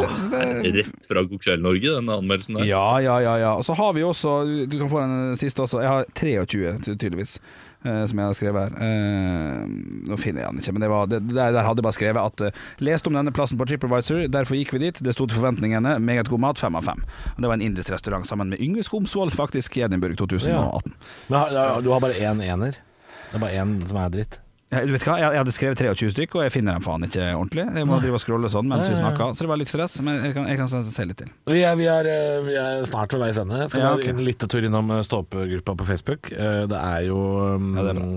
[0.63, 2.69] det, Rett fra God kveld Norge, den anmeldelsen der.
[2.69, 3.53] Ja, ja, ja, ja.
[3.59, 4.37] Og så har vi også
[4.71, 5.81] Du kan få den siste også.
[5.83, 7.39] Jeg har 23, tydeligvis.
[7.85, 8.77] Uh, som jeg har skrevet her.
[8.81, 9.65] Uh,
[10.09, 12.31] nå finner jeg den ikke, men det var, det, der, der, hadde jeg bare skrevet
[12.31, 15.01] at uh, Leste om denne plassen på TripAdvisor, derfor gikk vi dit.
[15.05, 15.99] Det sto til forventningene.
[16.01, 17.03] Meget god mat, fem av fem.
[17.37, 20.55] Det var en indisk restaurant sammen med Yngve Skomsvold, faktisk, i Edinburgh 2018.
[20.55, 20.95] Ja.
[21.29, 22.81] Men, du har bare én ener?
[23.29, 24.39] Det er bare én som er dritt?
[24.83, 27.65] Du vet hva, Jeg hadde skrevet 23 stykker, og jeg finner dem faen ikke ordentlig.
[27.79, 29.97] Jeg må drive og scrolle sånn mens vi snakker, så det var litt stress.
[30.05, 31.31] Men jeg kan, jeg kan se litt til.
[31.51, 33.63] Vi er, vi er, eh, vi er snart ved veis ende.
[33.71, 34.11] Skal ja, okay.
[34.13, 36.31] en liten tur innom ståpegruppa stå-opp-gruppa på Facebook.
[36.35, 38.13] Eh, det er jo ja, det, er mm,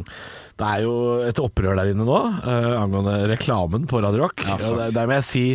[0.59, 0.95] det, er jo
[1.29, 4.45] et opprør der inne nå angående reklamen på Radio Rock.
[4.47, 5.47] Ja, der må jeg si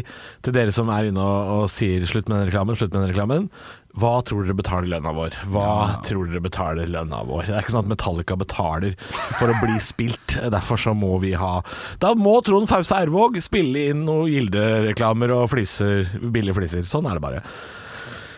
[0.46, 3.14] til dere som er inne og, og sier 'slutt med den reklamen', slutt med den
[3.14, 3.50] reklamen.
[3.94, 5.36] Hva tror dere betaler lønna vår?
[5.54, 5.98] Hva ja.
[6.06, 7.46] tror dere betaler lønna vår?
[7.46, 8.96] Det er ikke sånn at Metallica betaler
[9.38, 11.60] for å bli spilt, derfor så må vi ha
[12.02, 16.90] Da må Trond Fause Ervåg spille inn noen Gilde-reklamer og fliser, billige fliser.
[16.90, 17.44] Sånn er det bare.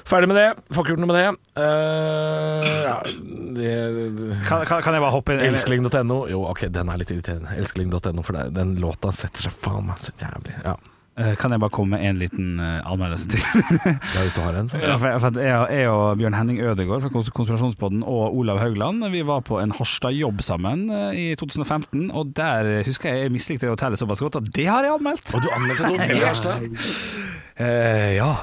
[0.06, 0.50] Ferdig med det.
[0.76, 1.30] Får ikke gjort noe med det.
[1.58, 2.98] Uh, ja,
[3.56, 3.72] det,
[4.46, 5.42] kan, kan, kan, jeg bare hoppe inn?
[5.48, 6.20] Elskling.no.
[6.30, 7.56] Jo, ok, den er litt irriterende.
[7.58, 10.60] Elskling.no, for den låta setter seg faen meg så jævlig.
[10.68, 10.76] Ja.
[11.16, 13.40] Eh, kan jeg bare komme med en liten uh, anmeldelse til?
[14.16, 14.82] ja, hvis du har en, så.
[14.84, 19.24] Ja, for, for jeg, jeg, og Bjørn Henning Ødegaard fra Konspirasjonspodden og Olav Haugland Vi
[19.24, 24.02] var på en Harstad-jobb sammen uh, i 2015, og der husker jeg jeg mislikte hotellet
[24.02, 25.32] såpass godt at det har jeg anmeldt.
[25.32, 26.68] Og du anmeldte et hotell i Harstad?
[28.20, 28.34] ja.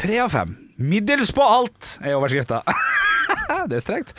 [0.00, 0.56] Tre av fem.
[0.76, 2.62] Middels på alt er overskrifta.
[3.70, 4.12] det er strengt.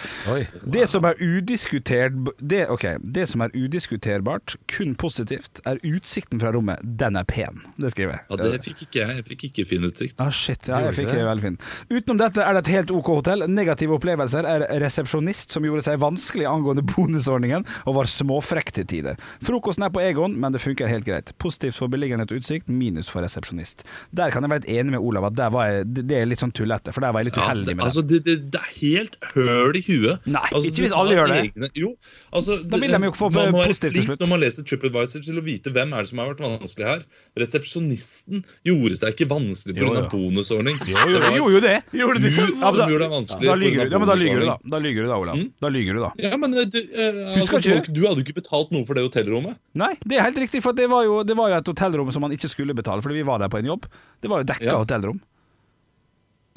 [0.64, 2.98] Det som er udiskutert det, okay.
[3.02, 6.82] det som er udiskuterbart, kun positivt, er utsikten fra rommet.
[6.82, 7.62] Den er pen.
[7.78, 8.24] Det skriver jeg.
[8.30, 9.18] Ja, Det fikk ikke jeg.
[9.18, 10.22] Jeg fikk ikke fin utsikt.
[10.24, 11.60] Ah, shit, ja, jeg fikk veldig fin.
[11.92, 13.46] Utenom dette er det et helt OK hotell.
[13.52, 19.22] Negative opplevelser er resepsjonist som gjorde seg vanskelig angående bonusordningen, og var småfrekk til tider.
[19.46, 21.34] Frokosten er på Egon, men det funker helt greit.
[21.42, 23.86] Positivt for beliggenhet og utsikt, minus for resepsjonist.
[24.16, 26.94] Der kan jeg være litt enig med Olav at jeg, det er litt sånn tullete,
[26.96, 27.88] for der var jeg litt uheldig med det.
[27.88, 30.28] Altså, det, det, det er helt høl i huet.
[30.30, 31.40] Nei, altså, ikke hvis alle gjør det.
[31.48, 31.92] Egne, jo,
[32.32, 34.24] altså, da vil de jo få man positivt til slutt.
[34.24, 37.06] Når man leser TripAdvisor til å vite hvem er det som har vært vanskelig her.
[37.44, 40.06] Resepsjonisten gjorde seg ikke vanskelig pga.
[40.14, 40.80] bonusordning.
[40.88, 41.76] Jo, jo, det gjorde jo det.
[41.98, 44.42] Gjorde det som Ja, da, gjorde deg vanskelig da lyger du, ja, men da lyger
[44.42, 44.58] du, da.
[44.64, 45.38] Da lyger du da, Olav.
[45.40, 45.48] Mm?
[45.64, 46.12] Da lyger du, da.
[46.22, 49.58] Ja, men du, eh, altså, folk, du hadde jo ikke betalt noe for det hotellrommet.
[49.80, 52.26] Nei, det er helt riktig, for det var jo, det var jo et hotellrom som
[52.26, 53.88] man ikke skulle betale, fordi vi var der på en jobb.
[54.22, 54.78] Det var jo dekka ja.
[54.82, 55.22] hotellrom.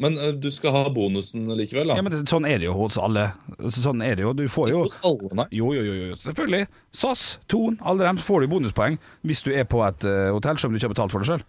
[0.00, 1.98] Men uh, du skal ha bonusen likevel, da?
[1.98, 3.30] Ja, men det, Sånn er det jo hos alle.
[3.74, 4.34] Sånn er det jo.
[4.36, 5.48] Du får jo Hos alle, nei?
[5.56, 6.18] Jo, jo, jo, jo.
[6.24, 6.68] selvfølgelig.
[6.96, 10.72] SAS, Thon, alle dem får du bonuspoeng hvis du er på et uh, hotell som
[10.72, 11.44] du ikke har betalt for det sjøl.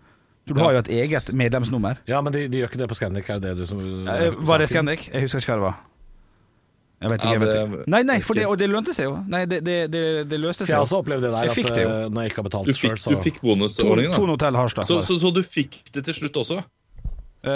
[0.49, 2.01] Du har jo et eget medlemsnummer.
[2.09, 4.11] Ja, men de, de, gjør ikke det på Scandic, er det det du som uh,
[4.49, 5.07] Var det Scandic?
[5.11, 5.79] Jeg husker ikke hva det var.
[7.01, 7.33] Jeg vet ikke.
[7.33, 7.85] Jeg vet ikke.
[7.89, 9.15] Nei, nei, for det, og det lønte seg jo.
[9.29, 10.75] Nei, det, det, det, det løste seg.
[10.75, 12.99] Jeg har også opplevd det der, jeg at det når jeg ikke har betalt sjøl,
[13.01, 14.19] så Du fikk bonusordningen, da.
[14.19, 14.89] Ton Hotell Harstad.
[14.89, 16.59] Så, så, så, du fikk det til slutt også?
[17.41, 17.49] Uh,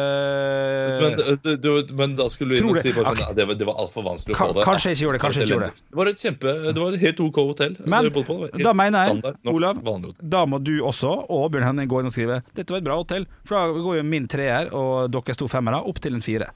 [0.97, 1.19] men,
[1.61, 3.35] du, men, da skulle du inn og si bare, okay.
[3.37, 4.63] det, var, det var altfor vanskelig å få det.
[4.65, 5.21] Kanskje jeg ikke gjorde det.
[5.21, 7.75] kanskje jeg ikke gjorde Det Det var et kjempe, det var et helt OK hotell.
[7.85, 8.09] Men
[8.65, 9.83] da mener jeg, standard, Olav,
[10.35, 12.97] da må du også, og Bjørn Henning, gå inn og skrive Dette var et bra
[13.03, 13.29] hotell.
[13.45, 16.49] For da går jo min treer og deres to femmere opp til en fire.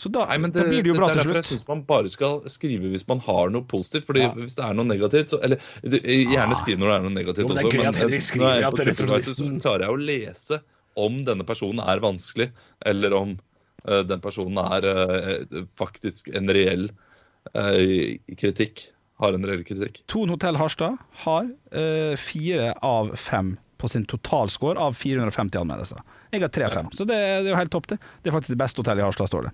[0.00, 1.42] Så da, Nei, det, da blir det jo bra til slutt.
[1.42, 4.08] Jeg syns man bare skal skrive hvis man har noe positivt.
[4.08, 4.32] Fordi ja.
[4.38, 7.52] Hvis det er noe negativt så, Eller gjerne skriv når det er noe negativt jo,
[7.52, 7.76] men også.
[7.76, 10.64] Men, men, men så klarer jeg å lese
[10.98, 12.50] om denne personen er vanskelig,
[12.86, 13.34] eller om
[13.88, 16.88] uh, den personen er uh, faktisk en reell
[17.56, 18.88] uh, kritikk.
[19.22, 20.00] Har en reell kritikk.
[20.10, 21.46] Thon Hotell Harstad har
[22.18, 26.00] fire av fem på sin totalscore av 450 anmeldelser.
[26.32, 28.00] Jeg har tre av fem, så det, det, er jo helt topp, det.
[28.22, 29.52] Det er faktisk det beste hotellet i Harstad, står det.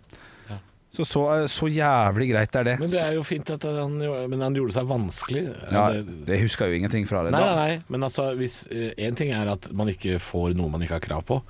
[0.88, 1.22] Så, så,
[1.52, 2.74] så, jævlig greit er det.
[2.80, 5.44] Men det er jo fint at han, men han gjorde seg vanskelig.
[5.68, 5.84] Ja,
[6.26, 7.34] det husker jo ingenting fra det.
[7.34, 7.74] Nei, nei, nei.
[7.92, 11.26] men altså Én uh, ting er at man ikke får noe man ikke har krav
[11.28, 11.42] på.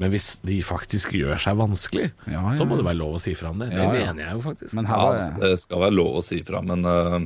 [0.00, 2.56] Men hvis de faktisk gjør seg vanskelig, ja, ja.
[2.56, 3.70] så må det være lov å si fra om det.
[3.72, 4.76] Det ja, mener jeg jo faktisk.
[4.76, 7.16] ja, det skal være lov å si fra, men uh,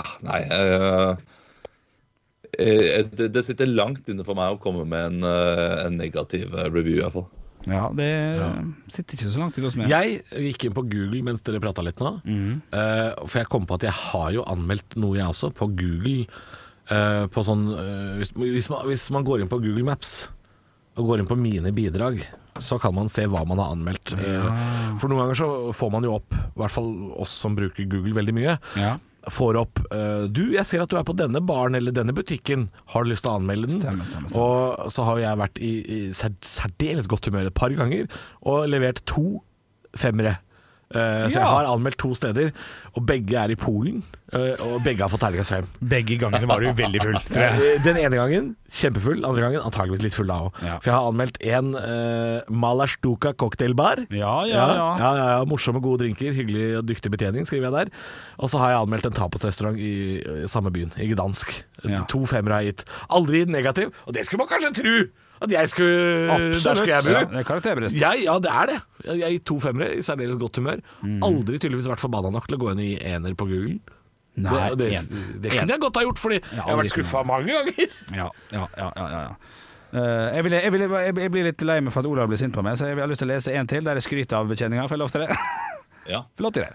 [0.00, 0.42] ah, Nei.
[0.52, 1.40] Uh,
[2.58, 6.54] Eh, det, det, sitter langt inne for meg å komme med en, eh, en negativ
[6.54, 7.26] eh, review, iallfall.
[7.70, 8.50] Ja, det ja.
[8.92, 9.90] sitter ikke så langt i oss med.
[9.92, 12.16] Jeg gikk inn på Google mens dere prata litt nå.
[12.24, 12.60] Mm.
[12.74, 16.28] Uh, for jeg kom på at jeg har jo anmeldt noe, jeg også, på Google.
[16.90, 20.26] Uh, på sånn uh, hvis, hvis, man, hvis, man, går inn på Google Maps
[21.00, 22.20] og går inn på mine bidrag,
[22.62, 24.12] så kan man se hva man har anmeldt.
[24.14, 24.52] Ja.
[25.00, 28.14] For noen ganger så får man jo opp, i hvert fall oss som bruker Google
[28.20, 28.60] veldig mye.
[28.78, 28.94] Ja
[29.32, 32.68] får opp uh, Du, jeg ser at du er på denne baren eller denne butikken,
[32.92, 33.80] har du lyst til å anmelde den?
[33.80, 34.84] Stemmer, stemmer, stemmer.
[34.84, 38.08] Og så har jeg vært i, i særdeles godt humør et par ganger
[38.42, 39.40] og levert to
[39.96, 40.36] femmere.
[40.92, 42.50] Uh, så jeg har anmeldt to steder,
[42.94, 44.02] og begge er i Polen.
[44.34, 45.70] Uh, og begge har fått terningkast fem.
[45.80, 47.18] Begge gangene var du veldig full.
[47.84, 50.60] Den ene gangen kjempefull, andre gangen antageligvis litt full da òg.
[50.60, 50.76] Ja.
[50.82, 54.04] For jeg har anmeldt en uh, Malastuka cocktailbar.
[54.14, 54.88] Ja ja ja.
[55.00, 55.42] ja, ja, ja.
[55.48, 58.06] Morsomme, gode drinker, hyggelig og dyktig betjening, skriver jeg der.
[58.42, 59.94] Og så har jeg anmeldt en tapasrestaurant i,
[60.44, 61.56] i samme byen, i Gdansk.
[62.10, 62.88] To femmere har jeg gitt.
[63.14, 64.96] Aldri negativ, og det skulle man kanskje tro!
[65.44, 65.96] At jeg skulle
[66.34, 66.64] Absolutt.
[66.64, 67.14] Der skulle jeg bo.
[67.14, 67.98] Ja, det er karakterbrist.
[68.00, 68.78] Ja, ja, det er det.
[69.20, 70.80] Jeg gir to femmere i særdeles godt humør.
[71.02, 71.18] Mm.
[71.26, 73.78] Aldri tydeligvis vært forbanna nok til å gå inn i ener på Google.
[74.34, 77.20] Nei, det, det, det, kunne jeg godt ha gjort, fordi ja, jeg har vært skuffa
[77.28, 77.92] mange ganger.
[78.16, 79.60] Ja, ja, ja, ja, ja.
[79.94, 80.00] Uh,
[80.34, 80.84] jeg, vil, jeg, vil,
[81.22, 83.06] jeg, blir litt lei meg for at Olav blir sint på meg, så jeg har
[83.06, 84.88] lyst til å lese en til der jeg skryter av betjeninga.
[84.90, 85.38] Får jeg lov til det?
[86.04, 86.18] Ja.
[86.36, 86.66] Flott det.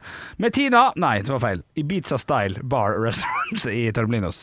[0.41, 1.59] Med Tina Nei, det var feil.
[1.78, 4.39] Ibiza Style Bar Restaurant i Tormelinos.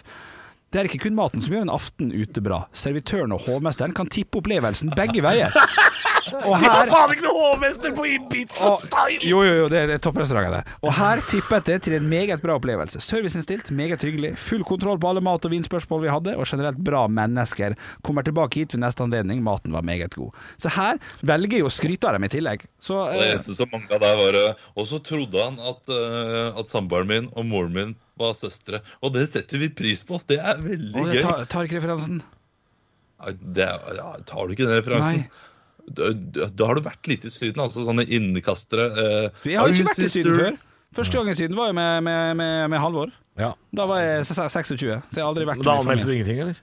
[0.74, 2.64] Det er ikke kun maten som gjør en aften ute bra.
[2.76, 5.54] Servitøren og hovmesteren kan tippe opplevelsen begge veier.
[6.42, 9.20] Og her har faen ikke noen hovmester på Ibiza Style!
[9.22, 10.62] Jo, jo, jo, det, er er det.
[10.82, 13.00] Og her tippet det til en meget bra opplevelse.
[13.00, 14.32] Serviceinnstilt, meget hyggelig.
[14.42, 17.76] Full kontroll på alle mat- og vinspørsmål vi hadde, og generelt bra mennesker.
[18.02, 19.44] Kommer tilbake hit ved neste anledning.
[19.46, 20.34] Maten var meget god.
[20.58, 22.66] Så her velger jo skrytere dem i tillegg.
[22.80, 26.68] Så, det eneste som mangla der, var eh, Og så trodde han at, uh, at
[26.68, 28.80] samboeren min og moren min var søstre.
[29.04, 30.20] Og det setter vi pris på.
[30.28, 31.22] Det er veldig Åh, gøy.
[31.24, 32.22] Tar, tar ikke referansen.
[33.56, 35.26] Det, ja, tar du ikke den referansen?
[35.86, 38.88] Da, da, har du vært litt i Syden, altså sånne innkastere.
[38.90, 40.56] Eh, jeg har ikke vært i Syden før.
[40.96, 43.12] Første gang i Syden var jo med, med, med, med Halvor.
[43.38, 43.52] Ja.
[43.76, 46.60] Da var jeg 26, så jeg har aldri vært Da anmeldte du ingenting, eller?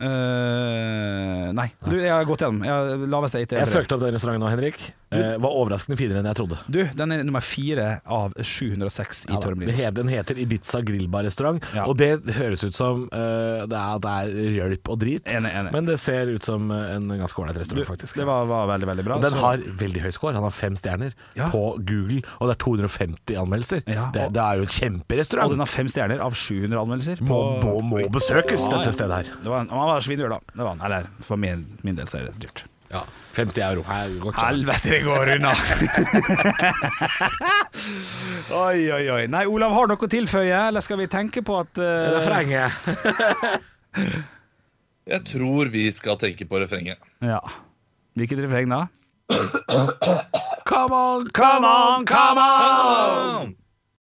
[0.00, 1.68] Uh, nei.
[1.84, 2.64] Du, jeg har gått gjennom.
[2.64, 4.80] Jeg, laveste jeg søkte opp den restauranten nå, Henrik.
[5.12, 6.58] Uh, var overraskende finere enn jeg trodde.
[6.72, 9.90] Du, Den er nummer fire av 706 i ja, Tormelinos.
[9.98, 11.84] Den heter Ibiza grillbar-restaurant, ja.
[11.84, 15.28] og det høres ut som uh, det, er, det er hjelp og drit.
[15.28, 15.74] Enig, enig.
[15.76, 18.16] Men det ser ut som en ganske ålreit restaurant, faktisk.
[18.22, 19.20] Det var, var, veldig, veldig bra.
[19.20, 19.42] Og den så...
[19.44, 20.34] har veldig høy score.
[20.38, 21.50] Han har fem stjerner ja.
[21.52, 23.84] på Google, og det er 250 anmeldelser.
[23.84, 25.52] Det, det, er jo en kjemperestaurant.
[25.52, 27.20] Og den har fem stjerner av 700 anmeldelser.
[27.20, 27.42] På...
[27.60, 29.32] Må, må, må besøkes, dette stedet her.
[29.44, 30.38] Det var, han var svindyr, da.
[30.52, 30.84] Det var han.
[30.86, 32.64] Eller for min, min del så er det dyrt.
[32.92, 33.02] Ja,
[33.32, 33.82] 50 euro.
[34.36, 35.52] Helvete, det går unna!
[38.66, 39.22] oi, oi, oi.
[39.32, 42.18] Nei, Olav, har noe å tilføye, eller skal vi tenke på at uh...
[42.18, 42.68] Refrenget.
[45.12, 47.00] Jeg tror vi skal tenke på refrenget.
[47.24, 47.40] Ja.
[48.14, 48.84] Hvilket refreng da?
[50.68, 53.56] Come on, come on, come on!